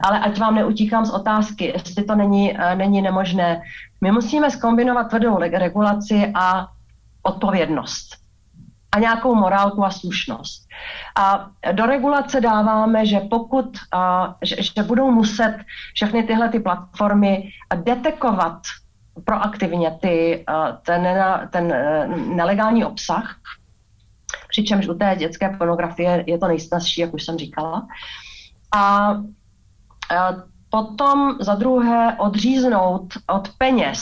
Ale 0.01 0.20
ať 0.20 0.39
vám 0.39 0.55
neutíkám 0.55 1.07
z 1.07 1.11
otázky, 1.11 1.64
jestli 1.64 2.05
to 2.05 2.14
není, 2.14 2.53
uh, 2.53 2.74
není 2.74 3.03
nemožné. 3.03 3.62
My 4.01 4.12
musíme 4.12 4.51
skombinovat 4.51 5.09
tvrdou 5.09 5.39
regulaci 5.39 6.32
a 6.34 6.68
odpovědnost 7.22 8.18
a 8.93 8.99
nějakou 8.99 9.34
morálku 9.34 9.84
a 9.84 9.91
slušnost. 9.91 10.68
A 11.20 11.51
do 11.72 11.86
regulace 11.86 12.41
dáváme, 12.41 13.07
že 13.07 13.20
pokud, 13.20 13.78
a, 13.93 14.34
že, 14.43 14.62
že 14.62 14.82
budou 14.82 15.11
muset 15.11 15.59
všechny 15.95 16.22
tyhle 16.22 16.49
ty 16.49 16.61
platformy 16.61 17.51
detekovat 17.74 18.62
proaktivně 19.24 19.99
ty, 20.01 20.45
ten, 20.82 21.07
ten 21.51 21.72
e, 21.72 22.09
nelegální 22.34 22.84
obsah, 22.84 23.36
přičemž 24.49 24.89
u 24.89 24.95
té 24.95 25.16
dětské 25.18 25.49
pornografie 25.49 26.24
je 26.26 26.39
to 26.39 26.49
nejsnazší, 26.49 27.01
jak 27.01 27.14
už 27.14 27.24
jsem 27.24 27.39
říkala. 27.39 27.87
A 28.76 29.14
potom 30.70 31.37
za 31.41 31.55
druhé 31.55 32.16
odříznout 32.18 33.14
od 33.26 33.49
peněz 33.59 34.01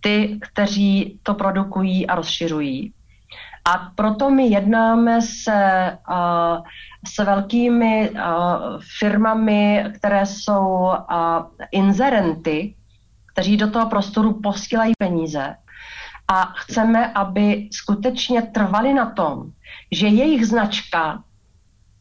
ty, 0.00 0.38
kteří 0.42 1.20
to 1.22 1.34
produkují 1.34 2.06
a 2.06 2.14
rozšiřují. 2.14 2.92
A 3.64 3.90
proto 3.94 4.30
my 4.30 4.46
jednáme 4.46 5.22
se, 5.22 5.98
uh, 6.10 6.64
s 7.06 7.24
velkými 7.24 8.10
uh, 8.10 8.18
firmami, 8.98 9.84
které 9.94 10.26
jsou 10.26 10.66
uh, 10.66 10.94
inzerenty, 11.70 12.74
kteří 13.32 13.56
do 13.56 13.70
toho 13.70 13.88
prostoru 13.88 14.40
posílají 14.40 14.92
peníze. 14.98 15.56
A 16.32 16.52
chceme, 16.56 17.12
aby 17.12 17.68
skutečně 17.72 18.42
trvali 18.42 18.94
na 18.94 19.10
tom, 19.10 19.52
že 19.90 20.06
jejich 20.06 20.46
značka 20.46 21.22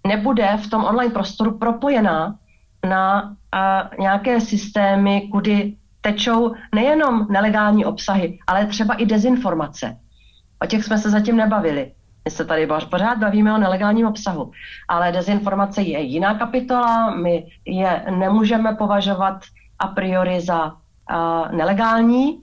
nebude 0.08 0.58
v 0.58 0.70
tom 0.70 0.84
online 0.84 1.14
prostoru 1.14 1.58
propojená 1.58 2.36
na 2.90 3.24
uh, 3.24 4.00
nějaké 4.00 4.42
systémy, 4.42 5.30
kudy 5.32 5.76
tečou 6.02 6.54
nejenom 6.76 7.28
nelegální 7.30 7.86
obsahy, 7.86 8.40
ale 8.48 8.66
třeba 8.66 8.94
i 8.94 9.06
dezinformace. 9.06 9.98
O 10.64 10.66
těch 10.66 10.84
jsme 10.84 10.98
se 10.98 11.10
zatím 11.10 11.38
nebavili. 11.38 11.92
My 12.26 12.32
se 12.32 12.46
tady 12.46 12.68
pořád 12.90 13.18
bavíme 13.18 13.54
o 13.54 13.58
nelegálním 13.58 14.08
obsahu, 14.08 14.52
ale 14.88 15.12
dezinformace 15.12 15.82
je 15.82 16.02
jiná 16.02 16.34
kapitola, 16.36 17.16
my 17.16 17.48
je 17.66 18.06
nemůžeme 18.10 18.76
považovat 18.76 19.44
a 19.80 19.88
priori 19.88 20.42
za 20.42 20.66
uh, 20.66 21.52
nelegální, 21.52 22.42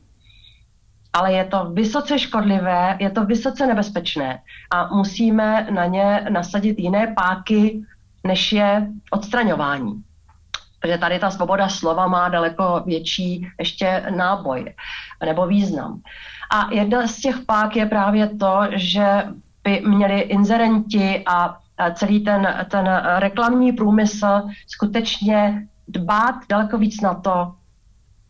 ale 1.13 1.33
je 1.33 1.45
to 1.45 1.65
vysoce 1.65 2.19
škodlivé, 2.19 2.97
je 3.01 3.11
to 3.11 3.25
vysoce 3.25 3.67
nebezpečné 3.67 4.41
a 4.71 4.95
musíme 4.95 5.67
na 5.71 5.87
ně 5.87 6.27
nasadit 6.31 6.79
jiné 6.79 7.07
páky, 7.17 7.83
než 8.25 8.53
je 8.53 8.89
odstraňování. 9.11 10.03
Protože 10.81 10.99
tady 10.99 11.19
ta 11.19 11.31
svoboda 11.31 11.69
slova 11.69 12.07
má 12.07 12.29
daleko 12.29 12.83
větší 12.87 13.49
ještě 13.59 14.07
náboj 14.17 14.75
nebo 15.27 15.47
význam. 15.47 16.01
A 16.51 16.69
jedna 16.75 17.07
z 17.07 17.17
těch 17.17 17.39
pák 17.47 17.77
je 17.77 17.87
právě 17.87 18.29
to, 18.29 18.61
že 18.71 19.25
by 19.65 19.83
měli 19.87 20.21
inzerenti 20.21 21.23
a 21.27 21.57
celý 21.95 22.25
ten, 22.25 22.67
ten 22.71 23.03
reklamní 23.19 23.73
průmysl 23.73 24.43
skutečně 24.67 25.67
dbát 25.89 26.35
daleko 26.49 26.79
víc 26.79 27.01
na 27.01 27.15
to, 27.15 27.55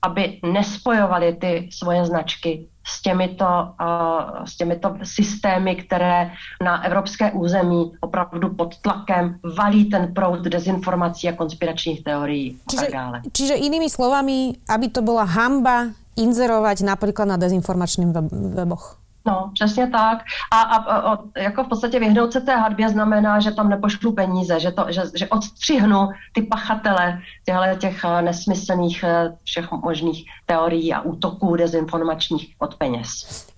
aby 0.03 0.38
nespojovali 0.42 1.34
ty 1.34 1.68
svoje 1.72 2.07
značky 2.07 2.66
s 2.86 3.03
těmito, 3.03 3.44
uh, 3.44 4.44
s 4.44 4.57
těmito 4.57 4.96
systémy, 5.03 5.76
které 5.76 6.30
na 6.64 6.84
evropské 6.84 7.32
území 7.32 7.92
opravdu 8.01 8.55
pod 8.55 8.78
tlakem 8.78 9.38
valí 9.59 9.84
ten 9.84 10.14
proud 10.14 10.40
dezinformací 10.40 11.28
a 11.28 11.32
konspiračních 11.32 12.05
teorií 12.05 12.59
čiže, 12.70 12.80
a 12.80 12.84
tak 12.84 12.92
dále. 12.92 13.22
Čiže 13.32 13.55
inými 13.55 13.90
slovami, 13.90 14.55
aby 14.68 14.88
to 14.88 15.03
byla 15.03 15.22
hamba 15.22 15.86
inzerovať 16.16 16.80
například 16.80 17.24
na 17.24 17.36
dezinformačných 17.36 18.09
weboch. 18.55 18.99
No, 19.29 19.51
přesně 19.55 19.87
tak. 19.87 20.18
A, 20.53 20.61
a, 20.61 20.76
a 21.12 21.18
jako 21.37 21.64
v 21.64 21.68
podstatě 21.68 22.01
vyhnout 22.01 22.33
se 22.33 22.41
té 22.41 22.57
hadbě 22.57 22.89
znamená, 22.89 23.41
že 23.41 23.51
tam 23.51 23.68
nepošlu 23.68 24.12
peníze, 24.12 24.61
že, 24.61 24.72
to, 24.72 24.85
že, 24.89 25.03
že 25.14 25.29
odstřihnu 25.29 26.09
ty 26.33 26.43
pachatele 26.43 27.20
těchto 27.45 27.76
těch 27.79 28.05
eh, 28.05 28.22
nesmyslných 28.22 29.05
eh, 29.05 29.37
všech 29.45 29.70
možných 29.72 30.24
teorií 30.47 30.95
a 30.95 31.01
útoků 31.01 31.57
dezinformačních 31.57 32.55
od 32.59 32.74
peněz. 32.74 33.09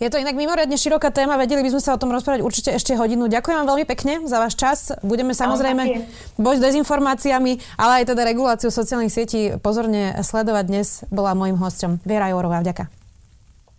Je 0.01 0.11
to 0.11 0.18
inak 0.18 0.35
mimoriadne 0.35 0.81
široká 0.81 1.12
téma, 1.12 1.37
vedeli 1.37 1.62
by 1.62 1.71
sme 1.77 1.83
sa 1.85 1.95
o 1.95 2.01
tom 2.01 2.11
rozprávať 2.11 2.41
určite 2.41 2.71
ešte 2.73 2.97
hodinu. 2.97 3.29
Ďakujem 3.29 3.57
vám 3.62 3.68
veľmi 3.68 3.85
pekne 3.87 4.25
za 4.27 4.41
váš 4.41 4.57
čas. 4.57 4.97
Budeme 5.05 5.37
samozrejme 5.37 5.83
no, 5.87 5.95
boj 6.41 6.57
s 6.57 6.64
dezinformáciami, 6.64 7.77
ale 7.77 8.03
aj 8.03 8.16
teda 8.16 8.25
reguláciu 8.25 8.73
sociálnych 8.73 9.12
sietí 9.12 9.55
pozorne 9.61 10.18
sledovať. 10.25 10.64
Dnes 10.66 10.89
bola 11.12 11.37
môjim 11.37 11.61
hostom 11.61 12.01
Viera 12.03 12.33
Jourová. 12.33 12.64
Vďaka. 12.64 12.99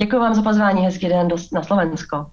Děkuji 0.02 0.20
vám 0.20 0.34
za 0.34 0.42
pozvání, 0.42 0.82
hezký 0.82 1.08
den 1.08 1.28
na 1.54 1.64
Slovensko. 1.64 2.26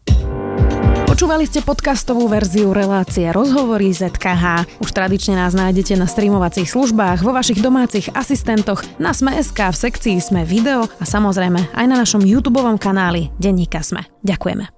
Počúvali 1.05 1.45
ste 1.45 1.61
podcastovú 1.61 2.25
verziu 2.25 2.73
relácie 2.73 3.29
Rozhovory 3.29 3.93
ZKH. 3.93 4.65
Už 4.81 4.89
tradične 4.95 5.37
nás 5.37 5.53
nájdete 5.53 5.99
na 6.01 6.07
streamovacích 6.09 6.71
službách, 6.71 7.21
vo 7.21 7.37
vašich 7.37 7.61
domácich 7.61 8.09
asistentoch, 8.15 8.81
na 8.97 9.13
Sme.sk, 9.13 9.59
v 9.59 9.77
sekcii 9.77 10.17
Sme 10.17 10.49
video 10.49 10.87
a 10.87 11.05
samozrejme 11.05 11.75
aj 11.75 11.87
na 11.91 11.97
našom 11.99 12.25
YouTube 12.25 12.63
kanáli 12.81 13.35
Denníka 13.37 13.85
Sme. 13.85 14.07
Ďakujeme. 14.25 14.78